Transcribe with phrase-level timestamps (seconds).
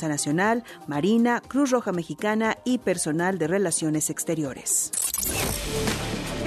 [0.00, 4.92] Nacional, Marina, Cruz Roja Mexicana y personal de Relaciones Exteriores.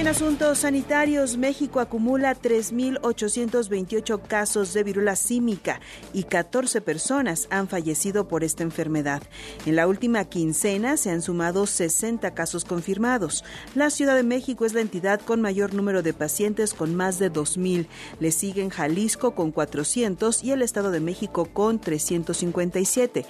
[0.03, 5.79] En asuntos sanitarios, México acumula 3.828 casos de virula símica
[6.11, 9.23] y 14 personas han fallecido por esta enfermedad.
[9.65, 13.45] En la última quincena se han sumado 60 casos confirmados.
[13.75, 17.31] La Ciudad de México es la entidad con mayor número de pacientes con más de
[17.31, 17.87] 2.000.
[18.19, 23.25] Le siguen Jalisco con 400 y el Estado de México con 357.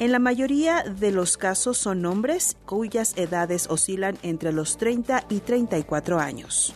[0.00, 5.40] En la mayoría de los casos son hombres cuyas edades oscilan entre los 30 y
[5.40, 6.74] 34 años.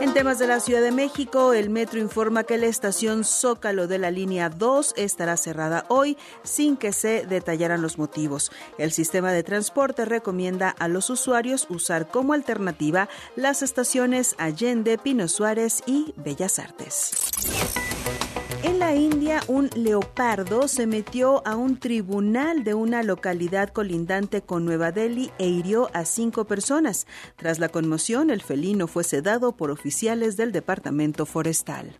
[0.00, 3.98] En temas de la Ciudad de México, el metro informa que la estación Zócalo de
[3.98, 8.52] la línea 2 estará cerrada hoy sin que se detallaran los motivos.
[8.78, 15.26] El sistema de transporte recomienda a los usuarios usar como alternativa las estaciones Allende, Pino
[15.26, 17.10] Suárez y Bellas Artes.
[18.62, 24.64] En la India, un leopardo se metió a un tribunal de una localidad colindante con
[24.64, 27.06] Nueva Delhi e hirió a cinco personas.
[27.36, 31.96] Tras la conmoción, el felino fue sedado por oficiales del Departamento Forestal.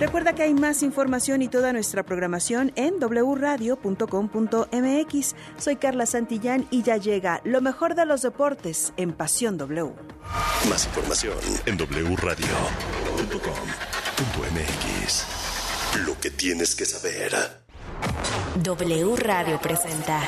[0.00, 3.76] Recuerda que hay más información y toda nuestra programación en wradio.com.mx.
[5.56, 9.92] Soy Carla Santillán y ya llega lo mejor de los deportes en Pasión W.
[10.68, 12.54] Más información en wradio.com.
[16.06, 17.32] Lo que tienes que saber.
[18.56, 20.20] W Radio presenta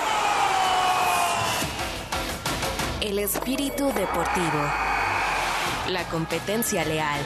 [3.01, 4.71] El espíritu deportivo.
[5.89, 7.21] La competencia leal.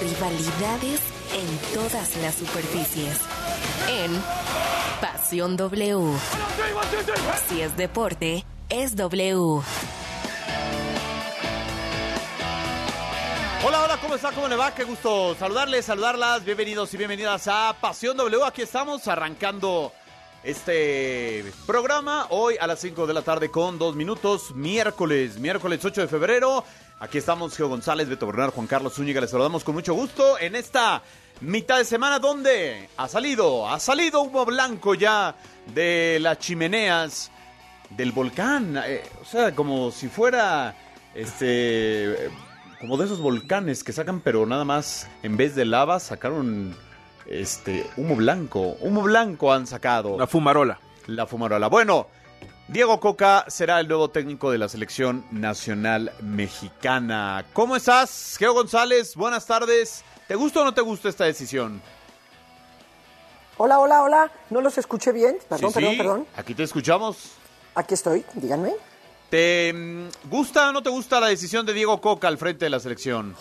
[0.00, 1.00] Rivalidades
[1.34, 3.18] en todas las superficies.
[3.88, 4.10] En
[5.00, 6.18] Pasión W.
[7.48, 9.62] Si es deporte, es W.
[13.64, 14.30] Hola, hola, ¿cómo está?
[14.30, 14.72] ¿Cómo le va?
[14.72, 16.44] Qué gusto saludarles, saludarlas.
[16.44, 18.44] Bienvenidos y bienvenidas a Pasión W.
[18.46, 19.92] Aquí estamos arrancando
[20.44, 26.02] este programa hoy a las 5 de la tarde con dos minutos, miércoles, miércoles 8
[26.02, 26.64] de febrero.
[27.00, 29.20] Aquí estamos, Geo González, Beto Bernal, Juan Carlos Zúñiga.
[29.20, 31.02] Les saludamos con mucho gusto en esta
[31.40, 35.34] mitad de semana donde ha salido, ha salido humo blanco ya
[35.74, 37.32] de las chimeneas
[37.90, 38.80] del volcán.
[38.86, 40.76] Eh, o sea, como si fuera
[41.12, 42.30] este
[42.80, 46.76] como de esos volcanes que sacan, pero nada más, en vez de lava, sacaron
[47.26, 48.76] este humo blanco.
[48.80, 50.18] Humo blanco han sacado.
[50.18, 50.78] La fumarola.
[51.06, 51.68] La fumarola.
[51.68, 52.06] Bueno,
[52.68, 57.44] Diego Coca será el nuevo técnico de la selección nacional mexicana.
[57.52, 59.16] ¿Cómo estás, Geo González?
[59.16, 60.04] Buenas tardes.
[60.26, 61.80] ¿Te gusta o no te gusta esta decisión?
[63.56, 64.30] Hola, hola, hola.
[64.50, 65.38] No los escuché bien.
[65.48, 66.26] Perdón, perdón, perdón.
[66.36, 67.32] Aquí te escuchamos.
[67.74, 68.72] Aquí estoy, díganme.
[69.30, 72.70] ¿Te mm, gusta o no te gusta la decisión de Diego Coca al frente de
[72.70, 73.36] la selección?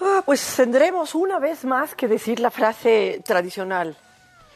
[0.00, 3.96] Ah, pues tendremos una vez más que decir la frase tradicional,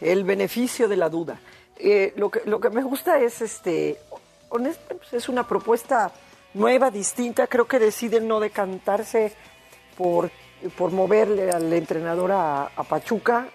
[0.01, 1.39] el beneficio de la duda.
[1.77, 4.01] Eh, lo, que, lo que me gusta es, este,
[4.49, 6.13] pues, es una propuesta
[6.55, 7.47] nueva, distinta.
[7.47, 9.35] Creo que deciden no decantarse
[9.97, 10.31] por,
[10.77, 13.49] por moverle al entrenador a, Pachuca,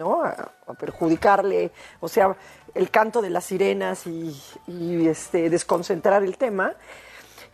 [0.00, 0.22] ¿no?
[0.24, 1.70] A, perjudicarle.
[2.00, 2.34] O sea,
[2.74, 4.34] el canto de las sirenas y,
[5.06, 6.74] este, desconcentrar el tema.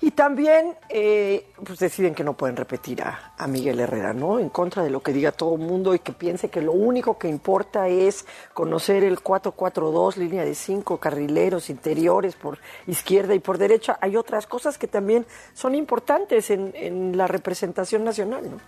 [0.02, 4.38] Y también eh, pues deciden que no pueden repetir a, Miguel Herrera, ¿no?
[4.38, 7.18] En contra de lo que diga todo el mundo y que piense que lo único
[7.18, 13.56] que importa es conocer el 4-4-2, línea de cinco carrileros interiores por izquierda y por
[13.56, 13.96] derecha.
[14.02, 15.24] Hay otras cosas que también
[15.54, 18.58] son importantes en la representación nacional, ¿no?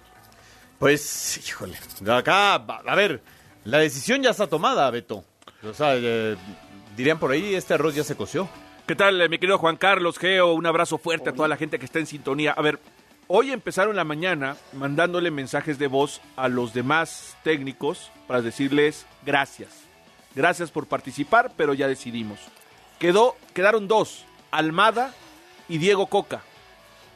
[0.78, 1.77] Pues, híjole,
[2.09, 3.21] acá, a ver,
[3.65, 5.25] la decisión ya está tomada, Beto.
[5.63, 6.37] O sea, eh,
[6.97, 8.49] dirían por ahí, este arroz ya se coció.
[8.87, 10.53] ¿Qué tal, eh, mi querido Juan Carlos Geo?
[10.55, 12.53] Un abrazo fuerte a toda la gente que está en sintonía.
[12.53, 12.79] A ver,
[13.27, 19.69] hoy empezaron la mañana mandándole mensajes de voz a los demás técnicos para decirles gracias.
[20.35, 22.39] Gracias por participar, pero ya decidimos.
[22.99, 25.13] Quedó, quedaron dos, Almada
[25.69, 26.43] y Diego Coca.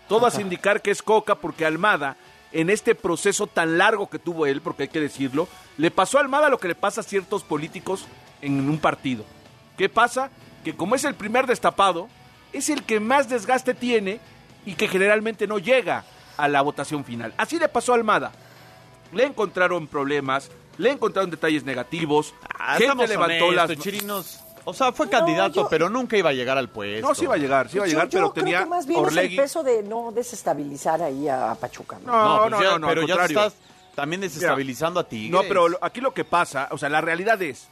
[0.09, 2.17] Todo hace indicar que es Coca porque Almada,
[2.53, 5.49] en este proceso tan largo que tuvo él, porque hay que decirlo,
[5.79, 8.07] le pasó a Almada lo que le pasa a ciertos políticos
[8.41, 9.25] en un partido.
[9.77, 10.31] ¿Qué pasa?
[10.65, 12.09] Que como es el primer destapado,
[12.53, 14.21] es el que más desgaste tiene
[14.67, 16.05] y que generalmente no llega
[16.37, 17.35] a la votación final.
[17.37, 18.33] Así le pasó a Almada.
[19.13, 24.41] Le encontraron problemas, le encontraron detalles negativos, ah, gente levantó las chirinos.
[24.65, 27.07] O sea, fue candidato, pero nunca iba a llegar al puesto.
[27.07, 29.17] No, sí iba a llegar, sí iba a llegar, pero tenía que más bien es
[29.17, 31.99] el peso de no desestabilizar ahí a Pachuca.
[32.05, 33.55] No, no, no, no, pero ya estás
[33.95, 35.29] también desestabilizando a ti.
[35.29, 37.69] No, pero aquí lo que pasa, o sea, la realidad es,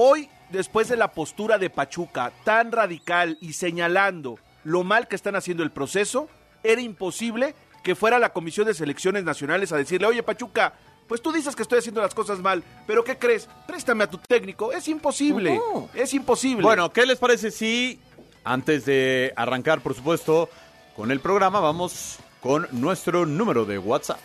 [0.00, 5.34] Hoy, después de la postura de Pachuca tan radical y señalando lo mal que están
[5.34, 6.28] haciendo el proceso,
[6.62, 10.74] era imposible que fuera la Comisión de Selecciones Nacionales a decirle, oye Pachuca,
[11.08, 13.48] pues tú dices que estoy haciendo las cosas mal, pero ¿qué crees?
[13.66, 15.60] Préstame a tu técnico, es imposible,
[15.94, 16.62] es imposible.
[16.62, 17.98] Bueno, ¿qué les parece si
[18.44, 20.48] antes de arrancar, por supuesto,
[20.94, 24.20] con el programa, vamos con nuestro número de WhatsApp?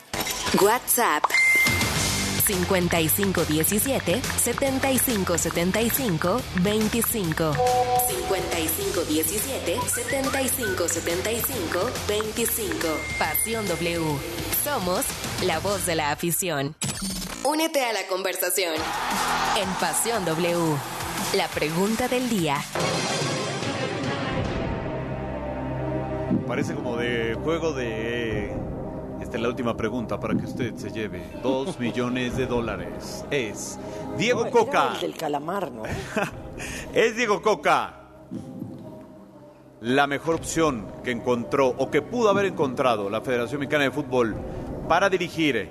[0.61, 1.23] WhatsApp
[2.45, 7.53] 5517 7575 25
[8.07, 12.87] 5517 7575 25
[13.17, 14.01] Pasión W.
[14.63, 15.05] Somos
[15.45, 16.75] la voz de la afición.
[17.45, 18.73] Únete a la conversación
[19.61, 20.75] en Pasión W.
[21.35, 22.57] La pregunta del día.
[26.47, 28.72] Parece como de juego de...
[29.33, 33.25] Esta es la última pregunta para que usted se lleve dos millones de dólares.
[33.31, 33.79] Es
[34.15, 34.91] Diego No, Coca.
[34.93, 35.81] el del calamar, ¿no?
[36.93, 37.95] Es Diego Coca.
[39.81, 44.35] La mejor opción que encontró o que pudo haber encontrado la Federación Mexicana de Fútbol
[44.87, 45.67] para dirigir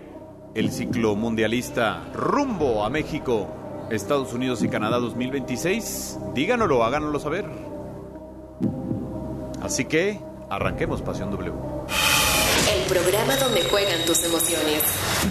[0.57, 3.47] el ciclo mundialista rumbo a México,
[3.91, 6.19] Estados Unidos y Canadá 2026.
[6.35, 7.45] Díganoslo, háganoslo saber.
[9.63, 10.19] Así que
[10.51, 11.72] arranquemos Pasión W.
[12.83, 14.83] El programa donde juegan tus emociones.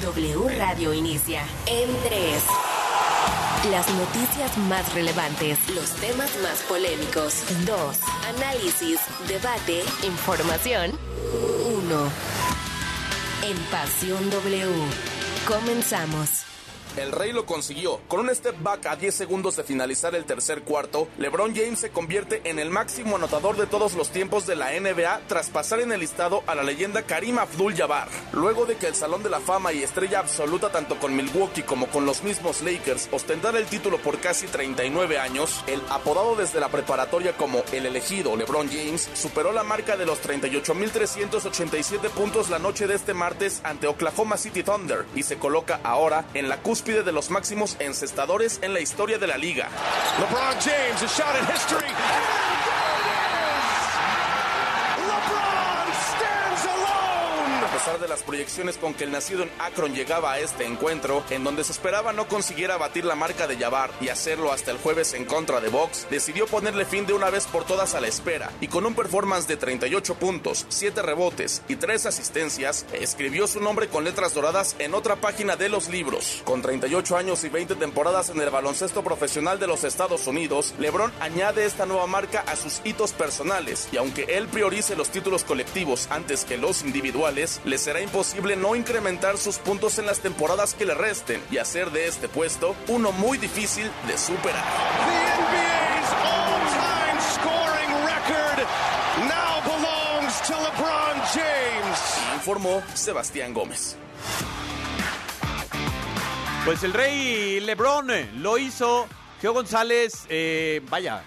[0.01, 2.43] W Radio inicia en 3.
[3.71, 7.43] Las noticias más relevantes, los temas más polémicos.
[7.65, 7.97] 2.
[8.37, 10.91] Análisis, debate, información.
[11.65, 12.11] 1.
[13.43, 14.71] En Pasión W.
[15.45, 16.50] Comenzamos.
[16.97, 18.01] El Rey lo consiguió.
[18.09, 21.89] Con un step back a 10 segundos de finalizar el tercer cuarto, LeBron James se
[21.89, 25.93] convierte en el máximo anotador de todos los tiempos de la NBA tras pasar en
[25.93, 28.09] el listado a la leyenda Karim Abdul-Jabbar.
[28.33, 31.87] Luego de que el Salón de la Fama y estrella absoluta tanto con Milwaukee como
[31.87, 36.67] con los mismos Lakers ostentara el título por casi 39 años, el apodado desde la
[36.67, 42.85] preparatoria como el elegido LeBron James superó la marca de los 38.387 puntos la noche
[42.87, 47.11] de este martes ante Oklahoma City Thunder y se coloca ahora en la cúspide de
[47.11, 49.69] los máximos encestadores en la historia de la liga.
[50.19, 51.85] LeBron James, a shot in history.
[55.05, 57.63] LeBron stands alone.
[57.63, 61.23] A pesar de las proyecciones con que el nacido en Akron llegaba a este encuentro,
[61.31, 64.77] en donde se esperaba no consiguiera batir la marca de Jabbar y hacerlo hasta el
[64.77, 68.07] jueves en contra de Box, decidió ponerle fin de una vez por todas a la
[68.07, 73.59] espera y con un performance de 38 puntos, 7 rebotes y 3 asistencias, escribió su
[73.59, 76.43] nombre con letras doradas en otra página de los libros.
[76.45, 81.11] Con 38 años y 20 temporadas en el baloncesto profesional de los Estados Unidos, LeBron
[81.19, 86.05] añade esta nueva marca a sus hitos personales y aunque él priorice los títulos colectivos
[86.11, 90.85] antes que los individuales, le será imposible no incrementar sus puntos en las temporadas que
[90.85, 94.61] le resten y hacer de este puesto uno muy difícil de superar.
[94.61, 98.67] The NBA's all-time scoring record
[99.29, 102.35] now belongs to LeBron James.
[102.35, 103.95] Informó Sebastián Gómez.
[106.65, 109.07] Pues el rey Lebron lo hizo.
[109.39, 111.23] Geo González, eh, vaya,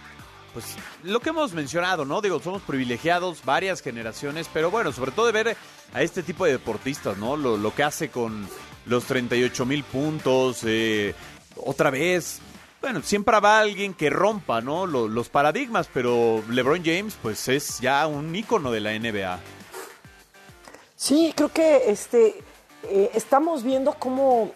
[0.52, 2.20] pues lo que hemos mencionado, ¿no?
[2.20, 5.56] Digo, somos privilegiados, varias generaciones, pero bueno, sobre todo de ver
[5.94, 7.37] a este tipo de deportistas, ¿no?
[7.37, 8.46] Lo, que hace con
[8.87, 11.14] los 38 mil puntos, eh,
[11.56, 12.41] otra vez.
[12.82, 14.87] Bueno, siempre habrá alguien que rompa, ¿no?
[14.87, 19.38] Lo- los paradigmas, pero LeBron James, pues es ya un ícono de la NBA.
[20.96, 22.43] Sí, creo que este,
[22.85, 24.52] eh, estamos viendo cómo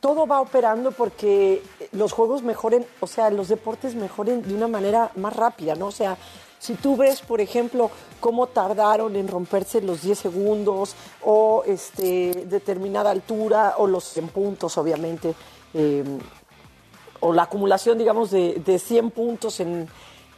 [0.00, 1.62] todo va operando porque
[1.92, 5.86] los juegos mejoren, o sea, los deportes mejoren de una manera más rápida, ¿no?
[5.86, 6.16] O sea,
[6.58, 7.90] si tú ves, por ejemplo,
[8.22, 14.78] cómo tardaron en romperse los 10 segundos o este, determinada altura o los 100 puntos,
[14.78, 15.34] obviamente,
[15.74, 16.04] eh,
[17.18, 19.88] o la acumulación, digamos, de, de 100 puntos en,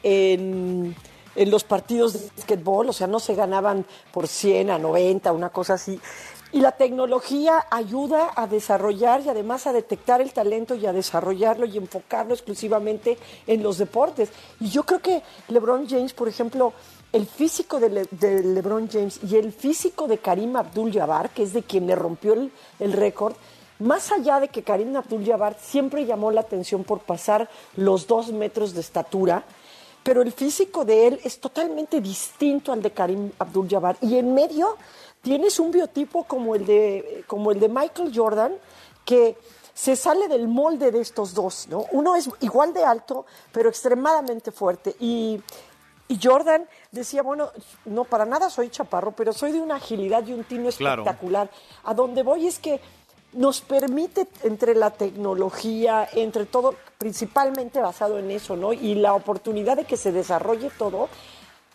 [0.03, 0.97] en,
[1.37, 5.50] en los partidos de básquetbol, o sea, no se ganaban por 100 a 90, una
[5.50, 6.00] cosa así.
[6.53, 11.67] Y la tecnología ayuda a desarrollar y además a detectar el talento y a desarrollarlo
[11.67, 14.31] y enfocarlo exclusivamente en los deportes.
[14.61, 16.73] Y yo creo que LeBron James, por ejemplo,
[17.14, 21.52] el físico de, Le- de LeBron James y el físico de Karim Abdul-Jabbar, que es
[21.52, 23.35] de quien le rompió el, el récord,
[23.78, 28.75] más allá de que Karim Abdul-Jabbar siempre llamó la atención por pasar los dos metros
[28.75, 29.44] de estatura,
[30.02, 33.97] pero el físico de él es totalmente distinto al de Karim Abdul-Jabbar.
[34.00, 34.76] Y en medio
[35.23, 38.52] tienes un biotipo como el de, como el de Michael Jordan,
[39.04, 39.37] que
[39.73, 41.87] se sale del molde de estos dos, ¿no?
[41.92, 44.94] Uno es igual de alto, pero extremadamente fuerte.
[45.00, 45.40] Y,
[46.08, 47.50] y Jordan decía, bueno,
[47.87, 51.02] no, para nada soy chaparro, pero soy de una agilidad y un tino Claro.
[51.02, 51.50] espectacular.
[51.84, 52.80] A donde voy es que
[53.32, 58.73] nos permite entre la tecnología, entre todo, principalmente basado en eso, ¿no?
[58.73, 61.08] Y la oportunidad de que se desarrolle todo,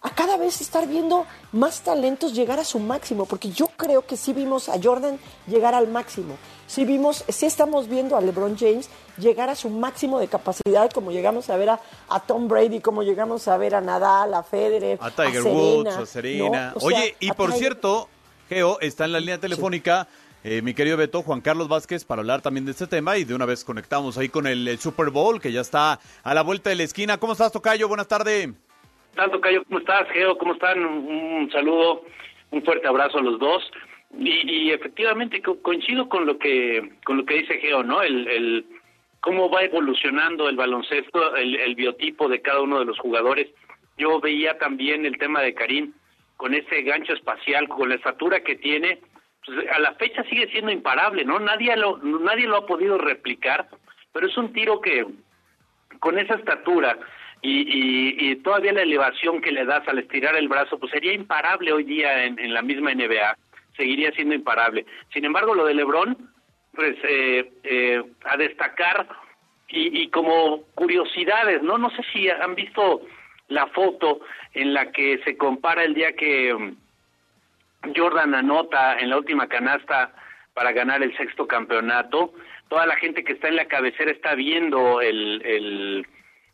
[0.01, 4.15] a cada vez estar viendo más talentos llegar a su máximo, porque yo creo que
[4.15, 6.38] sí vimos a Jordan llegar al máximo,
[6.70, 11.12] sí vimos, sí estamos viendo a LeBron James llegar a su máximo de capacidad, como
[11.12, 15.00] llegamos a ver a, a Tom Brady, como llegamos a ver a Nadal, a Federer,
[15.02, 16.72] A Tiger Serena, Woods, a Serena.
[16.72, 16.78] ¿no?
[16.78, 18.08] O sea, Oye, y por Tiger- cierto,
[18.48, 20.08] Geo, está en la línea telefónica
[20.44, 23.36] eh, mi querido Beto, Juan Carlos Vázquez, para hablar también de este tema y de
[23.36, 26.70] una vez conectamos ahí con el, el Super Bowl, que ya está a la vuelta
[26.70, 27.18] de la esquina.
[27.18, 27.90] ¿Cómo estás, Tocayo?
[27.90, 28.48] Buenas tardes.
[29.18, 30.38] Tanto Cayo, ¿cómo estás, Geo?
[30.38, 30.80] ¿Cómo están?
[30.86, 31.08] Un,
[31.42, 32.04] un saludo,
[32.52, 33.62] un fuerte abrazo a los dos.
[34.18, 38.01] Y, y efectivamente co- coincido con lo que con lo que dice Geo, ¿no?
[38.01, 38.66] El,
[39.22, 43.48] cómo va evolucionando el baloncesto, el, biotipo de cada uno de los jugadores.
[43.98, 45.94] Yo veía también el tema de Karim
[46.38, 49.00] con ese gancho espacial, con la estatura que tiene.
[49.46, 51.39] Pues, a la fecha sigue siendo imparable, ¿no?
[51.39, 53.68] Nadie lo nadie lo ha podido replicar,
[54.13, 55.06] pero es un tiro que
[56.00, 56.98] con esa estatura
[57.42, 61.72] y, y, todavía la elevación que le das al estirar el brazo, pues sería imparable
[61.72, 63.38] hoy día en la misma NBA,
[63.79, 64.86] seguiría siendo imparable.
[65.13, 66.17] Sin embargo, lo de Lebron,
[66.75, 69.07] pues eh, eh, a destacar
[69.71, 71.77] y, como curiosidades, ¿no?
[71.77, 73.01] No sé si han visto
[73.50, 74.19] la foto
[74.53, 80.12] en la que se compara el día que mm, Jordan anota en la última canasta
[80.55, 82.33] para ganar el sexto campeonato.
[82.67, 86.05] Toda la gente que está en la cabecera está viendo el,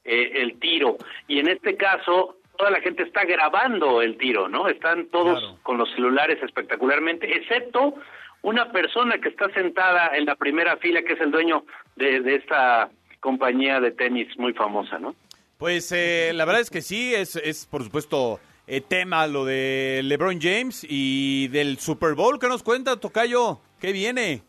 [0.03, 0.97] eh, el tiro.
[1.27, 4.67] Y en este caso, toda la gente está grabando el tiro, ¿no?
[4.67, 5.59] Están todos Claro.
[5.63, 7.95] con los celulares espectacularmente, excepto
[8.41, 12.35] una persona que está sentada en la primera fila, que es el dueño de, de
[12.35, 15.15] esta compañía de tenis muy famosa, ¿no?
[15.57, 20.01] Pues eh, la verdad es que sí, es, es por supuesto eh, tema lo de
[20.03, 22.37] LeBron James y del Super Bowl.
[22.39, 23.59] ¿Qué nos cuenta, Tocayo?
[23.79, 24.41] ¿Qué viene?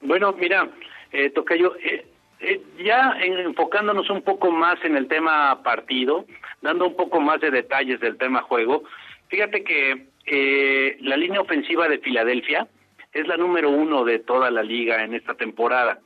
[0.00, 0.68] Bueno, mira,
[1.12, 2.06] eh, Tocayo, eh,
[2.40, 6.24] eh, ya en- enfocándonos un poco más en el tema partido,
[6.62, 8.84] dando un poco más de detalles del tema juego,
[9.28, 12.66] fíjate que eh, la línea ofensiva de Filadelfia
[13.12, 16.00] es la número uno de toda la liga en esta temporada.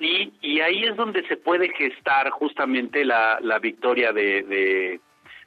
[0.00, 5.00] Y, y ahí es donde se puede gestar justamente la, la victoria de, de-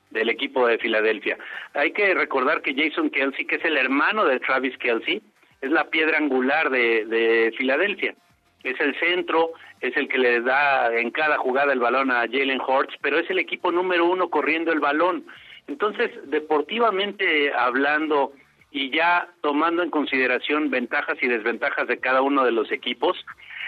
[0.10, 1.38] del equipo de Filadelfia.
[1.76, 5.22] Hay que recordar que Jason Kelsey, que es el hermano de Travis Kelsey,
[5.62, 8.16] es la piedra angular de, de Filadelfia.
[8.64, 9.52] Es el centro,
[9.82, 13.30] es el que le da en cada jugada el balón a Jalen Hurts, pero es
[13.30, 15.26] el equipo número uno corriendo el balón.
[15.68, 18.34] Entonces, deportivamente hablando
[18.72, 23.18] y ya tomando en consideración ventajas y desventajas de cada uno de los equipos,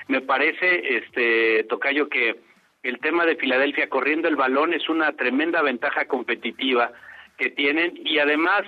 [0.07, 2.39] me parece, este Tocayo, que
[2.83, 6.91] el tema de Filadelfia corriendo el balón es una tremenda ventaja competitiva
[7.37, 8.63] que tienen y además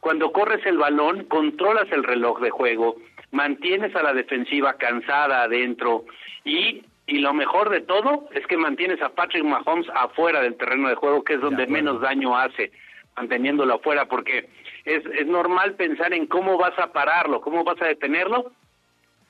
[0.00, 2.96] cuando corres el balón controlas el reloj de juego,
[3.30, 6.04] mantienes a la defensiva cansada adentro
[6.44, 10.90] y y lo mejor de todo es que mantienes a Patrick Mahomes afuera del terreno
[10.90, 12.70] de juego, que es donde menos daño hace
[13.16, 14.46] manteniéndolo afuera, porque
[14.84, 18.52] es, es normal pensar en cómo vas a pararlo, cómo vas a detenerlo.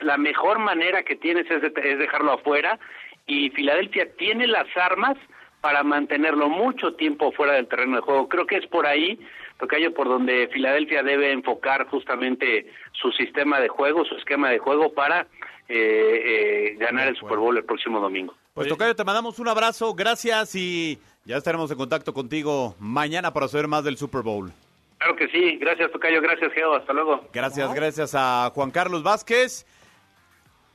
[0.01, 2.81] La mejor manera que tienes es, de- es dejarlo afuera
[3.29, 5.17] y Filadelfia tiene las armas
[5.61, 8.29] para mantenerlo mucho tiempo fuera del terreno de juego.
[8.29, 9.21] Creo que es por ahí,
[9.59, 14.93] Tocayo, por donde Filadelfia debe enfocar justamente su sistema de juego, su esquema de juego
[14.93, 15.23] para
[15.69, 18.35] eh, eh, ganar el Super Bowl el próximo domingo.
[18.55, 23.49] Pues Tocayo, te mandamos un abrazo, gracias y ya estaremos en contacto contigo mañana para
[23.49, 24.53] saber más del Super Bowl.
[24.99, 27.29] Claro que sí, gracias Tocayo, gracias Geo, hasta luego.
[27.33, 29.67] Gracias, gracias a Juan Carlos Vázquez.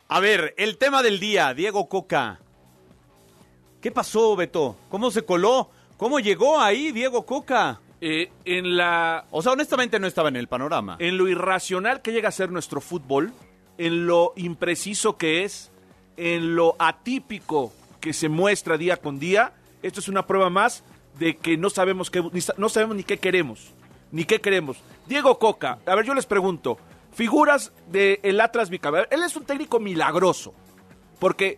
[0.10, 2.40] A ver, el tema del día, Diego Coca.
[3.82, 4.78] ¿Qué pasó, Beto?
[4.90, 5.70] ¿Cómo se coló?
[5.98, 7.82] ¿Cómo llegó ahí Diego Coca?
[8.06, 10.98] Eh, en la O sea, honestamente no estaba en el panorama.
[11.00, 13.32] en lo irracional que llega a ser nuestro fútbol,
[13.78, 15.72] en lo impreciso que es,
[16.18, 20.84] en lo atípico que se muestra día con día, esto es una prueba más
[21.18, 23.72] de que no sabemos qué, ni no sabemos ni qué queremos,
[24.12, 24.84] ni qué queremos.
[25.08, 26.78] Diego Coca, a ver, yo les pregunto,
[27.14, 30.54] figuras de el Atlas Bicampeón, él es un técnico milagroso,
[31.22, 31.58] porque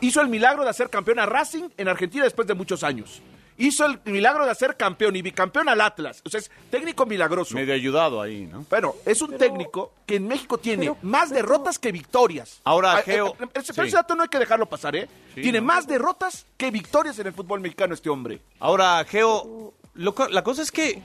[0.00, 3.22] hizo el milagro de hacer campeón a Racing en Argentina después de muchos años.
[3.58, 6.20] Hizo el milagro de hacer campeón y bicampeón al Atlas.
[6.26, 7.54] O sea, es técnico milagroso.
[7.54, 8.64] Medio ayudado ahí, ¿no?
[8.68, 12.60] Bueno, es un técnico que en México tiene más derrotas que victorias.
[12.64, 13.80] Ahora, Ah, Geo, eh, eh, ese, sí.
[13.80, 15.08] ese dato no hay que dejarlo pasar, ¿eh?
[15.34, 15.66] Sí, tiene ¿no?
[15.68, 18.40] más derrotas que victorias en el fútbol mexicano este hombre.
[18.60, 21.00] Ahora, Geo, lo la cosa es que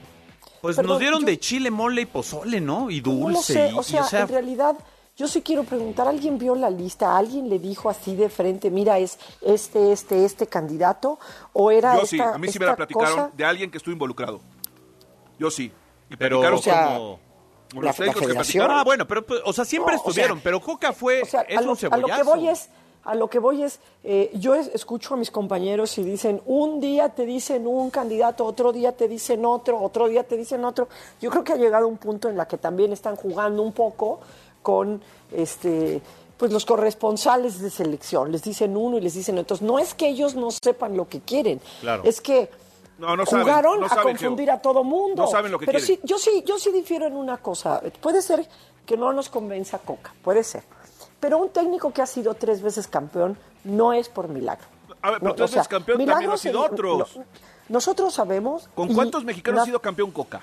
[0.62, 2.92] pues Perdón, nos dieron yo- de chile, mole y pozole, ¿no?
[2.92, 3.54] Y No lo dulce.
[3.54, 4.76] sé, y- o y, sea, en realidad
[5.22, 7.16] yo sí quiero preguntar, ¿alguien vio la lista?
[7.16, 11.20] ¿Alguien le dijo así de frente, mira, es este, este, este candidato?
[11.54, 13.32] ¿O era Yo esta, sí, a mí sí me la esta platicaron cosa?
[13.36, 14.40] de alguien que estuvo involucrado.
[15.40, 15.72] Yo sí.
[16.10, 17.20] Y pero platicaron O sea, como...
[17.76, 18.62] la- los técnicos la que.
[18.72, 21.26] Ah, bueno, pero pues, o sea, siempre No, o estuvieron, sea, pero Coca fue O
[21.26, 22.70] sea, es a lo, un a lo que voy es,
[23.04, 26.80] a lo que voy es, eh, yo es- escucho a mis compañeros y dicen, un
[26.80, 30.88] día te dicen un candidato, otro día te dicen otro, otro día te dicen otro.
[31.22, 34.20] Yo creo que ha llegado un punto en la que también están jugando un poco
[34.62, 35.02] con
[35.32, 36.02] este
[36.38, 38.32] pues los corresponsales de selección.
[38.32, 39.58] Les dicen uno y les dicen otro.
[39.62, 42.02] No es que ellos no sepan lo que quieren, Claro.
[42.04, 42.50] es que
[42.98, 45.24] No, no saben, jugaron no a saben, confundir a todo mundo.
[45.24, 45.98] No saben lo que Pero quieren.
[46.02, 47.80] sí, yo sí, yo sí difiero en una cosa.
[48.02, 48.48] Puede ser
[48.88, 50.64] que no nos convenza Coca, puede ser.
[51.20, 54.66] Pero un técnico que ha sido tres veces campeón no es por milagro.
[55.04, 57.16] A ver, pero No, tres veces campeón también ha sido otros.
[57.18, 57.24] no,
[57.70, 58.68] nosotros sabemos.
[58.74, 60.42] ¿Con cuántos mexicanos ha sido campeón Coca?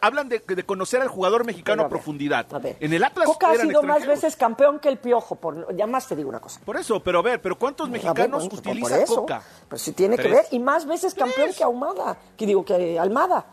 [0.00, 2.46] Hablan de, de conocer al jugador mexicano a, profundidad.
[2.52, 2.76] a ver.
[2.80, 5.36] En el Atlas Coca ha sido más veces campeón que el Piojo.
[5.36, 6.60] Por, ya más te digo una cosa.
[6.64, 9.14] Por eso, pero a ver, pero ¿cuántos A ver, mexicanos bueno, pues, utiliza por eso,
[9.16, 9.42] Coca?
[9.68, 10.46] Pues sí tiene que ver.
[10.50, 12.16] Y más veces campeón que Ahumada.
[12.36, 13.44] Que digo, que Almada.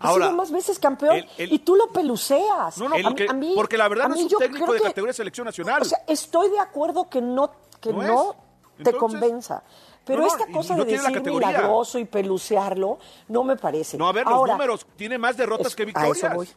[0.00, 2.76] Ha Ahora, sido más veces campeón el- el- y tú lo peluceas.
[2.78, 5.16] No, no, A- mí- porque la verdad no es un técnico de que- categoría de
[5.16, 5.82] selección nacional.
[5.82, 8.34] O sea, estoy de acuerdo que no, que ¿No
[8.78, 9.62] te Entonces- convenza.
[10.04, 13.96] Pero No, esta cosa no de la decir milagroso y pelucearlo no me parece.
[13.96, 16.16] no, a ver, Ahora, los números, tiene más derrotas es- que A victorias.
[16.18, 16.48] eso voy.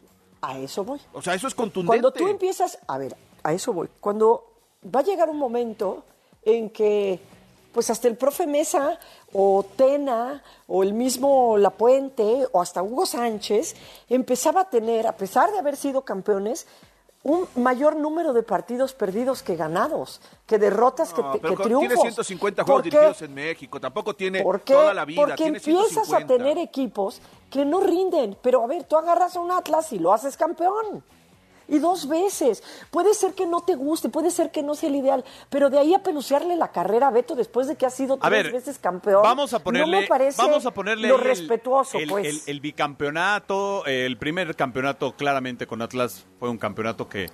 [0.42, 1.00] A eso voy.
[1.12, 1.88] O sea, eso es contundente.
[2.00, 3.88] Cuando tú empiezas, a ver, a eso voy.
[4.00, 4.44] Cuando
[4.94, 6.04] va a llegar un momento
[6.42, 7.20] en que,
[7.72, 8.98] pues hasta el profe Mesa
[9.32, 13.74] o Tena o el mismo Lapuente o hasta Hugo Sánchez
[14.08, 16.66] empezaba a tener, a pesar de haber sido campeones,
[17.26, 21.88] un mayor número de partidos perdidos que ganados, que derrotas que, No, pero que triunfos.
[21.88, 26.16] tiene 150 juegos dirigidos en México, tampoco tiene toda la vida, Porque tiene empiezas 150.
[26.16, 28.38] a tener equipos que no rinden.
[28.42, 31.02] Pero a ver, tú agarras a un Atlas y lo haces campeón.
[31.68, 32.62] Y dos veces.
[32.90, 35.78] Puede ser que no te guste, puede ser que no sea el ideal, pero de
[35.78, 38.78] ahí a pelucearle la carrera a Beto después de que ha sido tres ver, veces
[38.78, 39.22] campeón.
[39.22, 42.26] Vamos a ponerle, no me parece vamos a ponerle lo el- respetuoso, el, pues.
[42.26, 47.30] el- el bicampeonato, el primer campeonato claramente con Atlas fue un campeonato que,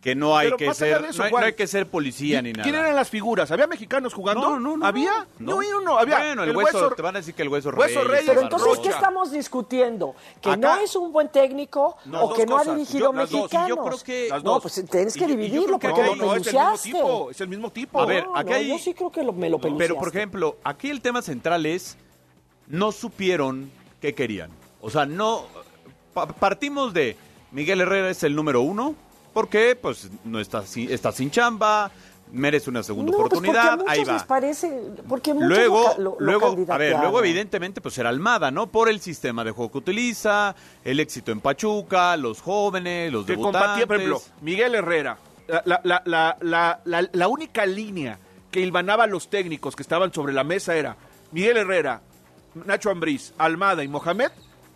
[0.00, 2.52] que no hay Pero que ser, eso, no, hay, no hay que ser policía ni
[2.52, 2.62] nada.
[2.62, 3.50] ¿Quién eran las figuras?
[3.50, 4.48] ¿Había mexicanos jugando?
[4.48, 4.86] No, no, no.
[4.86, 5.26] ¿Había?
[5.38, 6.16] No, No, no, había.
[6.16, 8.66] Bueno, el, hueso, te van a decir que el hueso, Hueso Reyes, Reyes, Pero entonces,
[8.68, 8.82] Rocha.
[8.82, 10.14] ¿qué estamos discutiendo?
[10.40, 13.68] ¿Que Acá- no es un buen técnico No, o que no ha dirigido Yo- mexicanos?
[13.68, 16.46] Yo creo que- Las no, pues tienes que dividirlo creo porque que lo no, es
[16.46, 18.00] el mismo tipo, es el mismo tipo.
[18.00, 19.84] A ver, aquí no, hay- yo sí creo que lo, me lo peluceaste.
[19.94, 21.98] Pero, por ejemplo, aquí el tema central es,
[22.68, 24.50] no supieron qué querían.
[24.80, 25.44] O sea, no...
[26.14, 27.18] pa- partimos de
[27.52, 28.94] Miguel Herrera es el número uno,
[29.32, 31.90] porque pues no está, sin- está sin chamba,
[32.32, 34.12] merece una segunda no, pues oportunidad, ahí muchos va.
[34.14, 38.68] les parece, porque Luego, lo, lo- luego, a ver, luego evidentemente pues era Almada, ¿no?
[38.68, 43.32] Por el sistema de juego que utiliza, el éxito en Pachuca, los jóvenes, los que
[43.32, 43.86] debutantes.
[43.86, 48.18] por ejemplo, Miguel Herrera, la, la, la, la, la, la- la única línea
[48.52, 50.96] que hilvanaba a los técnicos que estaban sobre la mesa era
[51.32, 52.00] Miguel Herrera,
[52.66, 54.30] Nacho Ambriz, Almada y Mohamed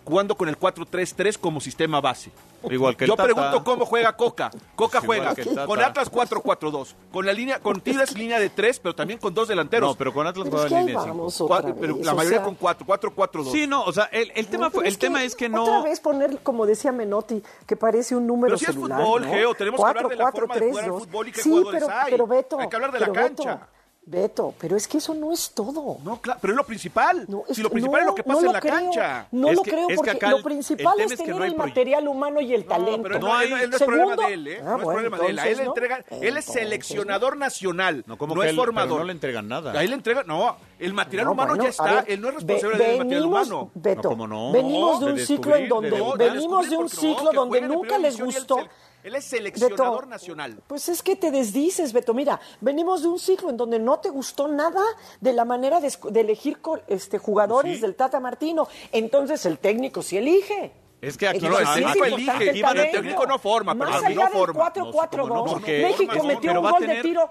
[0.05, 2.31] jugando con el 4-3-3 como sistema base.
[2.71, 3.25] Igual que Yo Tata.
[3.25, 4.51] pregunto cómo juega Coca.
[4.75, 8.79] Coca Igual juega que con Atlas 4-4-2, con la línea con Tigres línea de 3,
[8.81, 9.91] pero también con dos delanteros.
[9.91, 11.17] No, pero con Atlas es juega que en línea de cinco.
[11.19, 13.53] vamos otra Cuatro- pero vez, la o mayoría sea, con 4, 4-4-2.
[13.53, 15.63] Sí, no, o sea, el, el tema, no, fue, el tema es que no...
[15.65, 19.23] Otra vez poner, como decía Menotti, que parece un número Pero si es celular, fútbol,
[19.23, 19.29] ¿no?
[19.31, 20.99] Geo, tenemos que hablar de la forma de jugar al 4-4-3-2.
[21.01, 22.11] fútbol y qué sí, jugadores pero, hay.
[22.13, 23.69] pero Beto, Hay que hablar de la pero Beto, cancha.
[24.07, 25.97] Beto, pero es que eso no es todo.
[26.05, 27.25] No, claro, pero es lo principal.
[27.27, 28.75] No, es si lo principal es lo que pasa no en la creo.
[28.75, 29.29] cancha.
[29.33, 31.37] No Es lo que- creo es que porque acá lo principal es es que tener
[31.39, 32.97] no hay el material humano y el talento.
[32.99, 34.59] No, pero No no, hay- él no, él no es Segundo- problema de él, ¿eh?
[34.61, 35.39] Ah, no es bueno, problema de él.
[35.39, 38.99] A él entregan, él es seleccionador nacional, No, ¿cómo no que es él- pero formador.
[38.99, 39.73] no le entregan nada.
[39.73, 42.29] A él le entregan, no, el material No, humano bueno, ya está, ver, él no
[42.29, 43.71] es ve- responsable del material venimos- humano.
[43.75, 44.53] Beto, No, ¿cómo no?
[44.53, 48.59] venimos de un ciclo en donde venimos de un ciclo donde nunca les gustó.
[49.05, 50.63] Él es seleccionador Beto, nacional.
[50.67, 52.15] Pues es que te desdices, Beto.
[52.15, 54.83] Mira, venimos de un ciclo en donde no te gustó nada
[55.21, 57.81] de la manera de, elegir este, jugadores Sí.
[57.83, 58.67] del Tata Martino.
[58.93, 60.73] Entonces el técnico sí elige.
[61.03, 64.15] Es que aquí No, es elige, el pero el técnico no forma, Más perdón, allá
[64.15, 64.73] no del forma.
[64.73, 67.31] 4-4-2, No, México no, metió pero un gol tener- de tiro.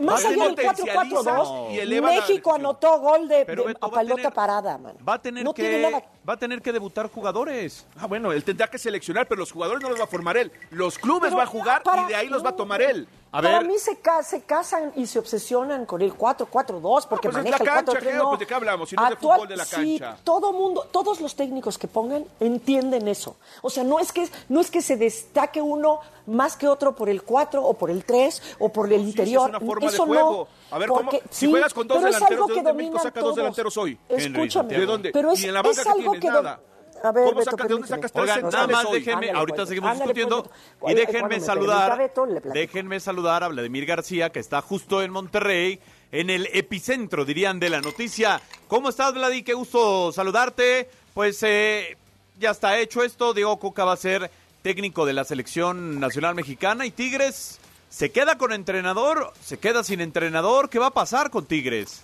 [0.00, 3.86] Más allá del potencializa 4-4-2, y eleva la México anotó gol de, Pero de- Beto
[3.86, 4.94] a va a pelota tener- parada, man.
[5.06, 7.86] Va a tener no tiene que nada va a tener que debutar jugadores.
[7.98, 10.50] Ah, bueno, él tendrá que seleccionar, pero los jugadores no los va a formar él.
[10.70, 13.06] Los clubes Pero va a jugar para- y de ahí los va a tomar él.
[13.38, 13.68] A Para ver.
[13.68, 17.58] mí se, ca- se casan y se obsesionan con el 4-4-2 porque pues es maneja
[17.62, 18.02] la el cancha, 4-3.
[18.02, 18.28] Geo, no.
[18.30, 18.88] pues, ¿de qué hablamos?
[18.88, 20.18] Si no es de Actual- fútbol de la sí, cancha.
[20.24, 23.36] todo mundo, todos los técnicos que pongan entienden eso.
[23.62, 27.08] O sea, no es que no es que se destaque uno más que otro por
[27.10, 29.42] el 4 o por el 3 o por el sí, interior.
[29.42, 30.48] sí, es una forma de eso juego.
[30.70, 30.74] no.
[30.76, 33.20] A ver, ¿cómo- porque- si sí, juegas con dos es delanteros, ¿de dónde México saca
[33.20, 33.36] dos todos.
[33.36, 33.98] delanteros hoy?
[34.08, 35.10] Escúchame, ¿De dónde?
[35.12, 36.58] pero es, ¿Y en la es algo que Nada.
[37.02, 38.08] A ver, ¿Cómo Beto, saca- de dónde permíteme.
[38.08, 38.98] sacas tres Oigan, nada más hoy?
[38.98, 40.50] déjenme, Ándale, ahorita pues, seguimos ándale, discutiendo
[40.88, 45.80] y déjenme saludar, Beto, déjenme saludar a Vladimir García que está justo en Monterrey,
[46.12, 48.40] en el epicentro dirían de la noticia.
[48.68, 49.42] ¿Cómo estás, Vladi?
[49.42, 50.88] Qué gusto saludarte.
[51.14, 51.96] Pues eh,
[52.38, 54.30] ya está hecho esto, Diego Coca va a ser
[54.62, 59.32] técnico de la selección nacional mexicana y Tigres ¿Se queda con entrenador?
[59.42, 60.68] ¿Se queda sin entrenador?
[60.68, 62.02] ¿Qué va a pasar con Tigres?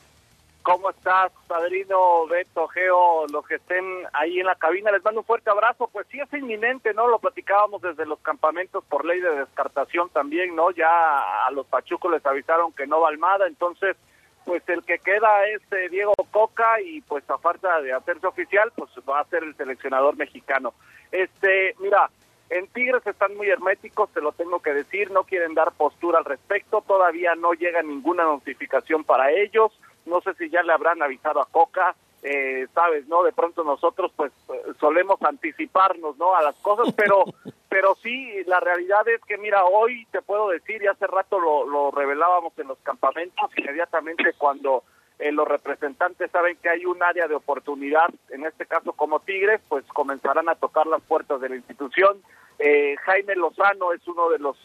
[0.63, 4.93] ¿Cómo estás, padrino Beto, Geo, los que estén ahí en la cabina?
[4.93, 5.89] Les mando un fuerte abrazo.
[5.93, 7.09] Pues sí, es inminente, ¿no?
[7.09, 10.71] Lo platicábamos desde los campamentos por ley de descartación también, ¿no?
[10.71, 13.97] Ya a los pachucos les avisaron que no va Almada, entonces,
[14.45, 18.73] pues el que queda es eh, Diego Coca y pues a falta de hacerse oficial,
[18.77, 20.75] pues va a ser el seleccionador mexicano.
[21.11, 22.09] Este, mira,
[22.51, 26.25] en Tigres están muy herméticos, te lo tengo que decir, no quieren dar postura al
[26.25, 29.73] respecto, todavía no llega ninguna notificación para ellos
[30.07, 33.25] no sé si ya le habrán avisado a Coca, eh, sabes, ¿no?
[33.25, 36.37] De pronto nosotros pues eh, solemos anticiparnos, ¿no?
[36.37, 37.25] A las cosas, pero
[37.69, 41.67] pero sí, la realidad es que mira, hoy te puedo decir, y hace rato lo,
[41.67, 44.85] lo revelábamos en los campamentos, inmediatamente cuando
[45.19, 49.61] eh, los representantes saben que hay un área de oportunidad, en este caso como Tigres,
[49.69, 52.23] pues comenzarán a tocar las puertas de la institución.
[53.05, 54.57] Jaime Lozano es uno de los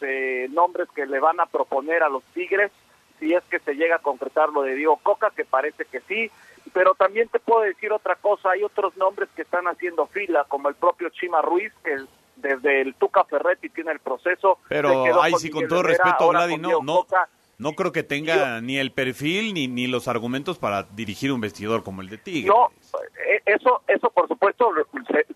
[0.52, 2.71] nombres que le van a proponer a los Tigres,
[3.20, 6.32] si es que se llega a concretar lo de Diego Coca, que parece que sí,
[6.74, 10.70] pero también te puedo decir otra cosa, hay otros nombres que están haciendo fila, como
[10.70, 11.98] el propio Chima Ruiz, que
[12.36, 14.60] desde el Tuca Ferretti tiene el proceso.
[14.70, 17.06] Pero, ahí sí, con todo respeto, Vladi, no, no,
[17.58, 21.84] no creo que tenga ni el perfil ni, ni los argumentos para dirigir un vestidor
[21.84, 22.54] como el de Tigres.
[22.54, 22.72] No,
[23.28, 24.72] eh, eso, eso por supuesto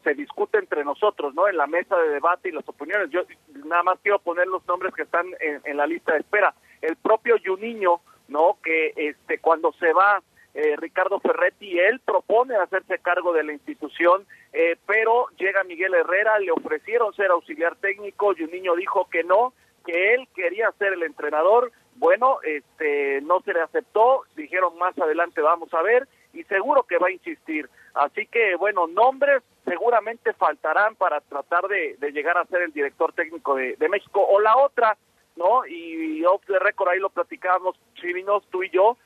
[0.03, 1.47] se, discute entre nosotros, ¿no?
[1.47, 3.09] En la mesa de debate y las opiniones.
[3.09, 3.21] Yo
[3.65, 7.35] nada más quiero poner los nombres que están en la lista de espera el propio
[7.43, 8.57] Juninho, ¿no?
[8.63, 10.21] Que este cuando se va
[10.53, 16.39] eh, Ricardo Ferretti, él propone hacerse cargo de la institución, eh, pero llega Miguel Herrera,
[16.39, 19.53] le ofrecieron ser auxiliar técnico, Juninho dijo que no,
[19.85, 25.39] que él quería ser el entrenador, bueno, este no se le aceptó, dijeron más adelante
[25.41, 27.69] vamos a ver y seguro que va a insistir.
[27.93, 33.55] Así que bueno, nombres seguramente faltarán para tratar de, llegar a ser el director técnico
[33.55, 34.25] de México.
[34.25, 34.97] O la otra,
[35.41, 35.65] ¿no?
[35.65, 38.97] Y off the record ahí lo platicábamos, Chirinos, tú y yo.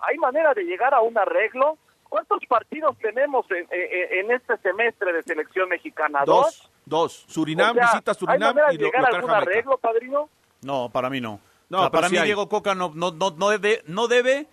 [0.00, 1.76] ¿Hay manera de llegar a un arreglo?
[2.08, 6.22] ¿Cuántos partidos tenemos en, en, este semestre de selección mexicana?
[6.24, 6.70] Dos.
[6.84, 7.24] Dos.
[7.28, 10.28] Surinam, visita Surinam ¿hay manera de llegar a algún arreglo, padrino?
[10.62, 11.40] No, para mí no.
[11.68, 14.48] No, para mí Diego Coca no, no, no, no, debe, no debe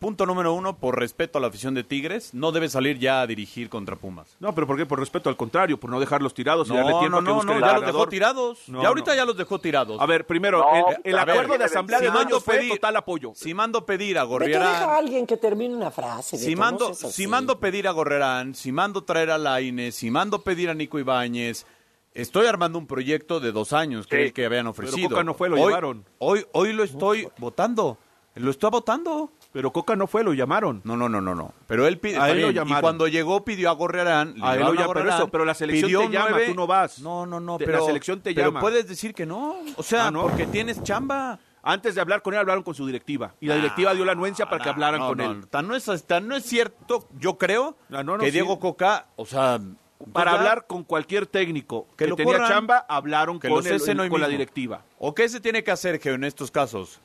[0.00, 3.26] Punto número uno, por respeto a la afición de Tigres, no debe salir ya a
[3.26, 4.34] dirigir contra Pumas.
[4.40, 4.86] No, pero ¿por qué?
[4.86, 7.60] Por respeto al contrario, por no dejarlos tirados y darle tiempo no, a que no,
[7.60, 8.66] ya los dejó tirados.
[8.66, 10.00] ya ahorita ya los dejó tirados.
[10.00, 10.64] A ver, primero,
[11.04, 13.32] el, acuerdo de asamblea de mando fue total apoyo.
[13.34, 14.62] Si mando pedir a Gorrerán...
[14.62, 16.38] Deja a alguien que termine una frase.
[16.38, 20.70] Si mando, si mando pedir a Gorrerán, si mando traer a Laine, si mando pedir
[20.70, 21.66] a Nico Ibáñez...
[22.12, 25.10] Estoy armando un proyecto de dos años que el que habían ofrecido.
[25.10, 26.04] Pero no fue, lo llevaron.
[26.18, 27.98] Hoy, hoy lo estoy votando.
[28.34, 29.32] Lo estoy votando.
[29.52, 30.80] Pero Coca no fue, lo llamaron.
[30.84, 31.52] No, no, no, no, no.
[31.66, 32.78] Pero él pidió, a él lo llamaron.
[32.78, 34.36] Y cuando llegó pidió a Gorrerán.
[34.40, 37.00] A él lo llamaron, pero, la selección te llama, tú no vas.
[37.00, 38.50] No, no, no, pero la selección te llama.
[38.50, 39.56] Pero puedes decir que no.
[39.76, 41.38] O sea, ah, porque tienes chamba.
[41.62, 43.34] Antes de hablar con él, hablaron con su directiva.
[43.38, 45.46] Y la directiva dio la anuencia para que hablaran con él.
[45.48, 45.86] Tan no, es,
[46.22, 47.76] no es cierto, yo creo,
[48.20, 49.60] que Diego Coca, o sea,
[50.12, 53.62] para hablar con cualquier técnico que, tenía chamba, hablaron con,
[54.08, 54.84] con la directiva.
[54.98, 57.00] ¿O qué se tiene que hacer, que en estos casos?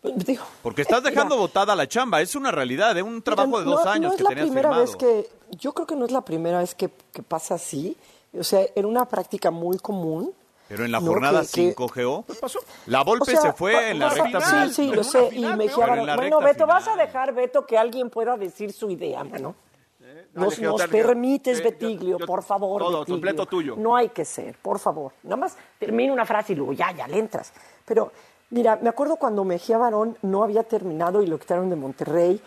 [0.00, 0.14] Pues,
[0.62, 3.84] Porque estás eh, dejando votada la chamba, es una realidad, es un trabajo de dos
[3.84, 6.74] años no es la primera vez que Yo creo que no es la primera vez
[6.74, 6.88] que,
[7.26, 7.96] pasa así,
[8.38, 10.32] o sea, era una práctica muy común.
[10.68, 12.60] Pero en la jornada 5 GO, pasó?
[12.86, 14.68] La Volpe se fue en la recta final.
[14.68, 15.30] Sí, sí, lo sé.
[15.32, 19.24] Y me dijeron, bueno, Beto, ¿vas a dejar, Beto, que alguien pueda decir su idea,
[19.24, 19.54] mano?
[20.02, 22.82] Eh, nos, nos permites, Betiglio, por favor.
[22.82, 23.76] Todo, completo tuyo.
[23.78, 25.14] No hay que ser, por favor.
[25.22, 27.50] Nada más termina una frase y luego ya, ya le entras.
[27.86, 28.12] Pero
[28.50, 32.40] Mira, me acuerdo cuando Mejía Barón no había terminado y lo quitaron de Monterrey.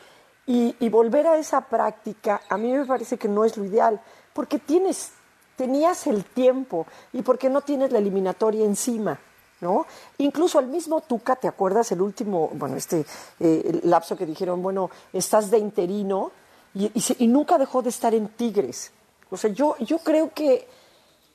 [0.47, 4.01] Y, volver a esa práctica, a mí me parece que no es lo ideal,
[4.33, 5.13] porque tienes,
[5.55, 9.19] tenías el tiempo y porque no tienes la eliminatoria encima.
[9.61, 9.85] ¿No?
[10.17, 13.05] Incluso al mismo Tuca, ¿te acuerdas el último, bueno, este
[13.39, 16.31] eh, lapso que dijeron, bueno, estás de interino
[16.73, 18.91] y, y, nunca dejó de estar en Tigres?
[19.29, 20.67] O sea, yo, yo creo que,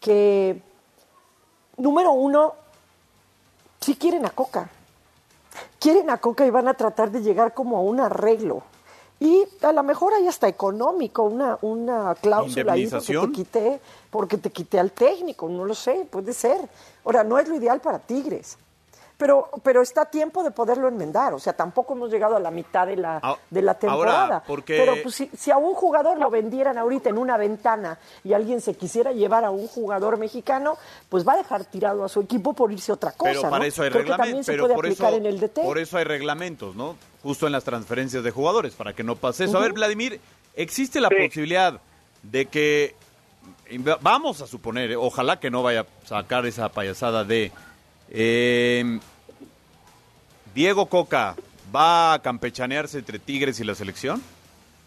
[0.00, 0.60] que,
[1.76, 2.54] número uno,
[3.86, 4.68] sí quieren a Coca.
[5.78, 8.64] Quieren a Coca y van a tratar de llegar como a un arreglo.
[9.20, 14.38] Y a lo mejor hay hasta económico, una, una cláusula ahí porque te quité, porque
[14.38, 16.68] te quité al técnico, no lo sé, puede ser.
[17.04, 18.58] Ahora, no es lo ideal para Tigres.
[19.16, 21.32] Pero, pero está a tiempo de poderlo enmendar.
[21.32, 24.44] O sea, tampoco hemos llegado a la mitad de la, ah, de la temporada.
[24.66, 28.74] Pero pues, si, a un jugador lo vendieran ahorita en una ventana y alguien se
[28.74, 30.76] quisiera llevar a un jugador mexicano,
[31.08, 33.32] pues va a dejar tirado a su equipo por irse a otra cosa.
[33.32, 34.46] Pero para eso hay reglamentos.
[34.46, 35.62] Pero por eso, en el DT.
[35.62, 36.96] Por eso hay reglamentos, ¿no?
[37.22, 39.56] Justo en las transferencias de jugadores, para que no pase eso.
[39.56, 40.20] A ver, Vladimir,
[40.54, 41.80] ¿existe la posibilidad
[42.22, 42.94] de que.
[44.00, 47.50] Vamos a suponer, ojalá que no vaya a sacar esa payasada de
[48.10, 48.98] eh,
[50.54, 51.34] Diego Coca
[51.74, 54.22] va a campechanearse entre Tigres y la selección.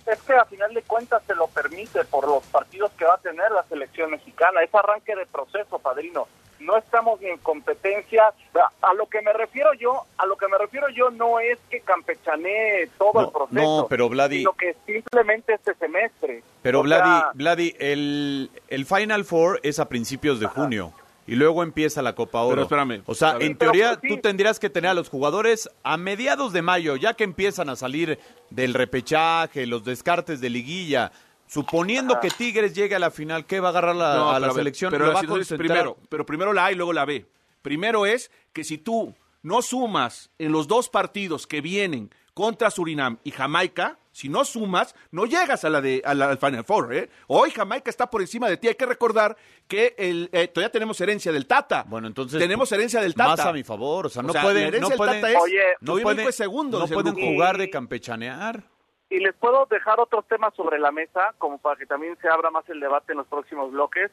[0.05, 3.17] Es que a final de cuentas se lo permite por los partidos que va a
[3.19, 4.63] tener la selección mexicana.
[4.63, 6.27] Es arranque de proceso, padrino.
[6.59, 8.33] No estamos ni en competencia.
[8.81, 11.81] A lo que me refiero yo, a lo que me refiero yo no es que
[11.81, 13.81] campechanee todo el proceso.
[13.81, 16.43] no, pero Vladi- Sino que simplemente este semestre.
[16.63, 20.91] Pero Vladi, sea, Vladi, el, el Final Four es a principios de junio
[21.29, 22.55] y luego empieza la Copa Oro.
[22.55, 24.07] Pero espérame, o sea, en teoría pues, sí.
[24.07, 27.75] tú tendrías que tener a los jugadores a mediados de mayo, ya que empiezan a
[27.75, 28.17] salir
[28.49, 31.11] del repechaje, los descartes de liguilla.
[31.45, 34.51] Suponiendo que Tigres llegue a la final, ¿qué va a agarrar la, No, a la
[34.51, 34.91] selección?
[34.91, 37.27] Pero va a primero, pero primero la A y luego la B.
[37.61, 43.19] Primero es que si tú no sumas en los dos partidos que vienen contra Surinam
[43.23, 46.93] y Jamaica, si no sumas, no llegas a la de a la- al Final Four.
[46.95, 47.09] ¿eh?
[47.27, 48.67] Hoy Jamaica está por encima de ti.
[48.67, 51.85] Hay que recordar que el, eh, todavía tenemos herencia del Tata.
[51.87, 53.29] Bueno, entonces tenemos herencia del Tata.
[53.29, 55.21] Más a mi favor, o sea, O no sea, la pueden, herencia no del pueden,
[55.21, 58.63] Tata es- Oye, no pueden, segundo no pueden jugar de campechanear.
[59.11, 62.51] Y les puedo dejar otros temas sobre la mesa, como para que también se abra
[62.51, 64.11] más el debate en los próximos bloques.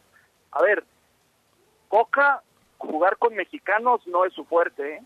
[0.52, 0.84] A ver,
[1.88, 2.42] Coca,
[2.78, 5.02] jugar con mexicanos no es su fuerte, ¿eh?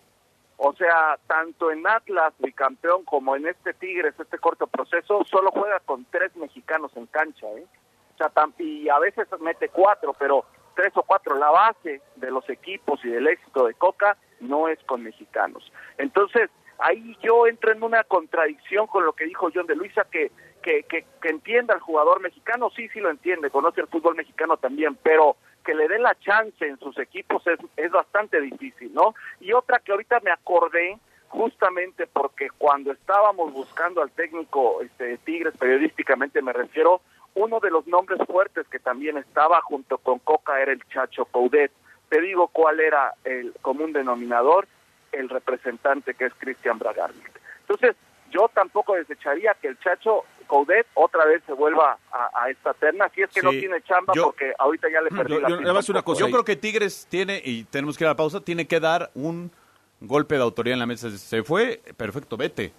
[0.62, 5.80] O sea, tanto en Atlas, bicampeón, como en este Tigres, este corto proceso, solo juega
[5.80, 7.64] con tres mexicanos en cancha, ¿eh?
[8.12, 10.44] O sea, y a veces mete cuatro, pero
[10.76, 11.38] tres o cuatro.
[11.38, 15.72] La base de los equipos y del éxito de Coca no es con mexicanos.
[15.96, 20.30] Entonces, ahí yo entro en una contradicción con lo que dijo John de Luisa, que,
[20.62, 24.58] que, que, que entienda al jugador mexicano, sí, sí lo entiende, conoce el fútbol mexicano
[24.58, 25.38] también, pero
[25.70, 29.14] que le dé la chance en sus equipos es, es bastante difícil, ¿no?
[29.38, 35.18] Y otra que ahorita me acordé, justamente porque cuando estábamos buscando al técnico este, de
[35.18, 37.02] Tigres, periodísticamente me refiero,
[37.36, 41.70] uno de los nombres fuertes que también estaba junto con Coca era el Chacho Coudet.
[42.08, 44.66] Te digo cuál era el común denominador,
[45.12, 47.40] el representante que es Cristian Bragarnik.
[47.60, 47.94] Entonces,
[48.32, 53.08] yo tampoco desecharía que el Chacho Coudet otra vez se vuelva a, a esta terna,
[53.14, 55.54] si es que no tiene chamba, yo- porque ahorita ya le perdí yo- la yo-
[55.56, 56.12] pista nada más un una poco.
[56.14, 56.26] cosa.
[56.26, 59.10] Yo creo que Tigres tiene, y tenemos que ir a la pausa, tiene que dar
[59.14, 59.52] un
[60.00, 61.08] golpe de autoría en la mesa.
[61.10, 62.72] Se fue, perfecto, vete.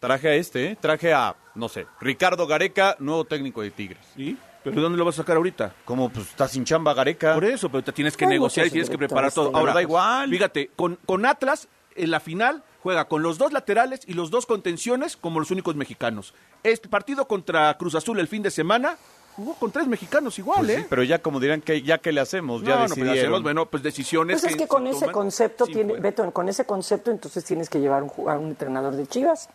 [0.00, 0.78] Traje a este, ¿eh?
[0.80, 3.98] traje a, no sé, Ricardo Gareca, nuevo técnico de Tigres.
[4.16, 4.38] ¿Sí?
[4.64, 5.74] ¿Pero de dónde lo vas a sacar ahorita?
[5.84, 7.34] Como pues está sin chamba Gareca.
[7.34, 9.54] Por eso, pero te tienes que negociar y muchos tienes que preparar todo.
[9.56, 10.30] Ahora, Da igual.
[10.30, 14.46] Fíjate, con, con Atlas, en la final, juega con los dos laterales y los dos
[14.46, 16.34] contenciones como los únicos mexicanos.
[16.62, 18.96] Este partido contra Cruz Azul el fin de semana,
[19.36, 20.80] jugó con tres mexicanos igual, Pues ¿eh?
[20.80, 23.18] sí, pero ya como dirán que ya que le hacemos, ya no, decidieron.
[23.18, 24.40] hacemos, bueno, pues decisiones.
[24.40, 25.94] Pues es que con se ese toman concepto tiene.
[26.00, 29.48] Beto, con ese concepto entonces tienes que llevar un, a un entrenador de Chivas.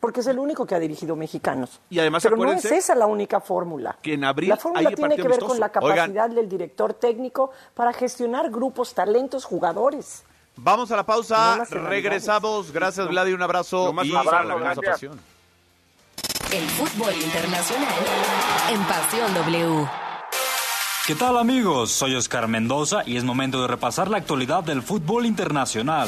[0.00, 1.80] Porque es el único que ha dirigido mexicanos.
[1.88, 3.96] Y además, Pero no es esa la única fórmula.
[4.02, 7.52] que en abril la fórmula hay tiene que ver con la capacidad del director técnico
[7.72, 10.24] para gestionar grupos, talentos, jugadores.
[10.60, 11.88] Vamos a la No pausa, nacionalidades.
[11.88, 12.72] regresamos.
[12.72, 14.90] Gracias, Vladi, un abrazo Lo más y abrazo, la gracias.
[14.92, 15.20] pasión.
[16.52, 17.94] El fútbol internacional
[18.70, 19.88] en Pasión W.
[21.08, 21.90] ¿Qué tal amigos?
[21.90, 26.06] Soy Oscar Mendoza y es momento de repasar la actualidad del fútbol internacional.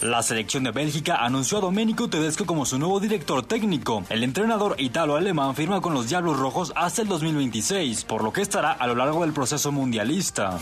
[0.00, 4.02] La selección de Bélgica anunció a Domenico Tedesco como su nuevo director técnico.
[4.08, 8.72] El entrenador italo-alemán firma con los Diablos Rojos hasta el 2026, por lo que estará
[8.72, 10.58] a lo largo del proceso mundialista.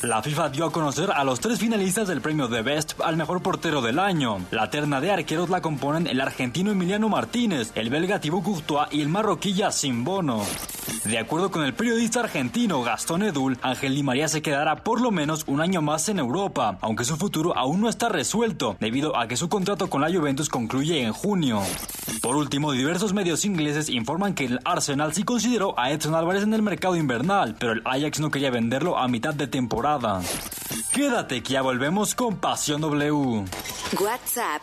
[0.00, 3.42] La FIFA dio a conocer a los tres finalistas del premio de Best al mejor
[3.42, 4.38] portero del año.
[4.50, 9.02] La terna de arqueros la componen el argentino Emiliano Martínez, el belga Thibaut Courtois y
[9.02, 10.42] el marroquí Yacine Bono.
[11.04, 15.10] De acuerdo con el periodista argentino Gastón Edul, Ángel Di María se quedará por lo
[15.10, 19.26] menos un año más en Europa, aunque su futuro aún no está resuelto, debido a
[19.26, 21.60] que su contrato con la Juventus concluye en junio.
[22.22, 26.54] Por último, diversos medios ingleses informan que el Arsenal sí consideró a Edson Álvarez en
[26.54, 30.22] el mercado invernal, pero el Ajax no quería venderlo a mitad de temporada.
[30.92, 33.44] Quédate que ya volvemos con Pasión W.
[34.00, 34.62] WhatsApp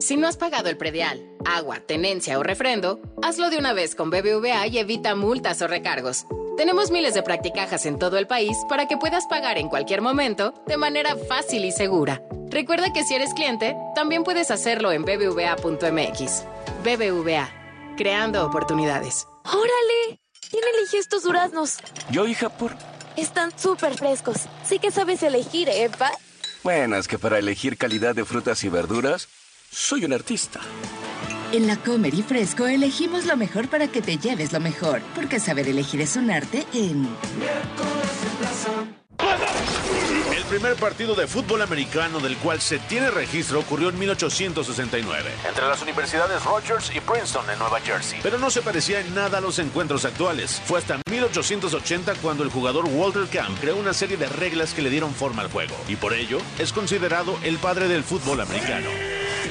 [0.00, 4.10] Si no has pagado el predial, agua, tenencia o refrendo, hazlo de una vez con
[4.10, 6.24] BBVA y evita multas o recargos.
[6.56, 10.54] Tenemos miles de practicajas en todo el país para que puedas pagar en cualquier momento
[10.66, 12.22] de manera fácil y segura.
[12.50, 16.44] Recuerda que si eres cliente, también puedes hacerlo en bbva.mx.
[16.82, 19.26] BBVA, creando oportunidades.
[19.44, 20.20] ¡Órale!
[20.50, 21.76] ¿Quién eligió estos duraznos?
[22.10, 22.74] Yo, hija, por...
[23.16, 24.46] Están súper frescos.
[24.64, 26.10] Sí que sabes elegir, ¿eh, pa?
[26.62, 29.28] Bueno, es que para elegir calidad de frutas y verduras,
[29.70, 30.60] soy un artista.
[31.52, 35.40] En la Comer y Fresco elegimos lo mejor para que te lleves lo mejor, porque
[35.40, 37.08] saber elegir es un arte en...
[40.36, 45.66] El primer partido de fútbol americano del cual se tiene registro ocurrió en 1869, entre
[45.66, 48.20] las universidades Rogers y Princeton en Nueva Jersey.
[48.22, 50.62] Pero no se parecía en nada a los encuentros actuales.
[50.64, 54.90] Fue hasta 1880 cuando el jugador Walter Camp creó una serie de reglas que le
[54.90, 58.88] dieron forma al juego, y por ello es considerado el padre del fútbol americano.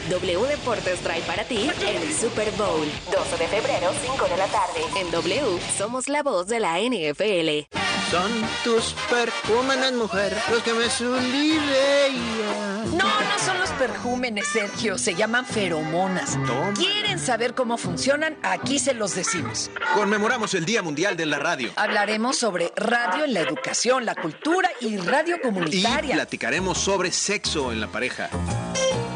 [0.09, 2.87] W Deportes trae para ti el Super Bowl.
[3.11, 4.81] 12 de febrero, 5 de la tarde.
[4.99, 7.67] En W somos la voz de la NFL.
[8.09, 8.31] Son
[8.63, 12.97] tus perjúmenes, mujer, los que me sublimean.
[12.97, 14.97] No, no son los perjúmenes, Sergio.
[14.97, 16.37] Se llaman feromonas.
[16.77, 18.37] ¿Quieren saber cómo funcionan?
[18.43, 19.69] Aquí se los decimos.
[19.93, 21.71] Conmemoramos el Día Mundial de la Radio.
[21.75, 26.15] Hablaremos sobre radio en la educación, la cultura y radio Y comunitaria.
[26.15, 28.29] platicaremos sobre sexo en la pareja.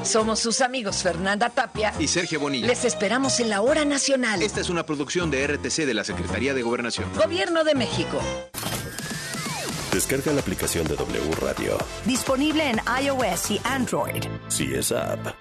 [0.04, 1.94] Somos sus amigos Fernanda Tapia.
[2.00, 2.68] Y Sergio Bonilla.
[2.68, 4.42] Les esperamos en la hora nacional.
[4.42, 7.08] Esta es una producción de RTC de la Secretaría de Gobernación.
[7.16, 8.20] Gobierno de México.
[9.94, 11.78] Descarga la aplicación de W Radio.
[12.06, 14.24] Disponible en iOS y Android.
[14.48, 15.41] Si es app.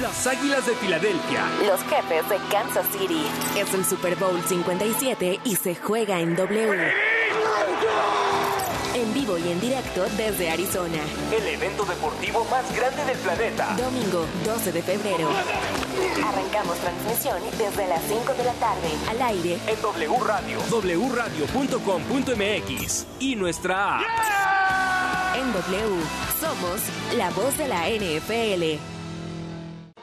[0.00, 1.46] Las Águilas de Filadelfia.
[1.66, 3.24] Los jefes de Kansas City.
[3.56, 6.92] Es el Super Bowl 57 y se juega en W.
[8.94, 10.98] En vivo y en directo desde Arizona.
[11.32, 13.76] El evento deportivo más grande del planeta.
[13.76, 15.28] Domingo 12 de febrero.
[16.24, 18.88] Arrancamos transmisión desde las 5 de la tarde.
[19.10, 19.58] Al aire.
[19.66, 20.58] En W Radio.
[21.10, 23.06] wradio.com.mx.
[23.20, 25.36] Y nuestra app.
[25.36, 26.02] En W.
[26.40, 26.80] Somos
[27.16, 28.95] la voz de la NFL.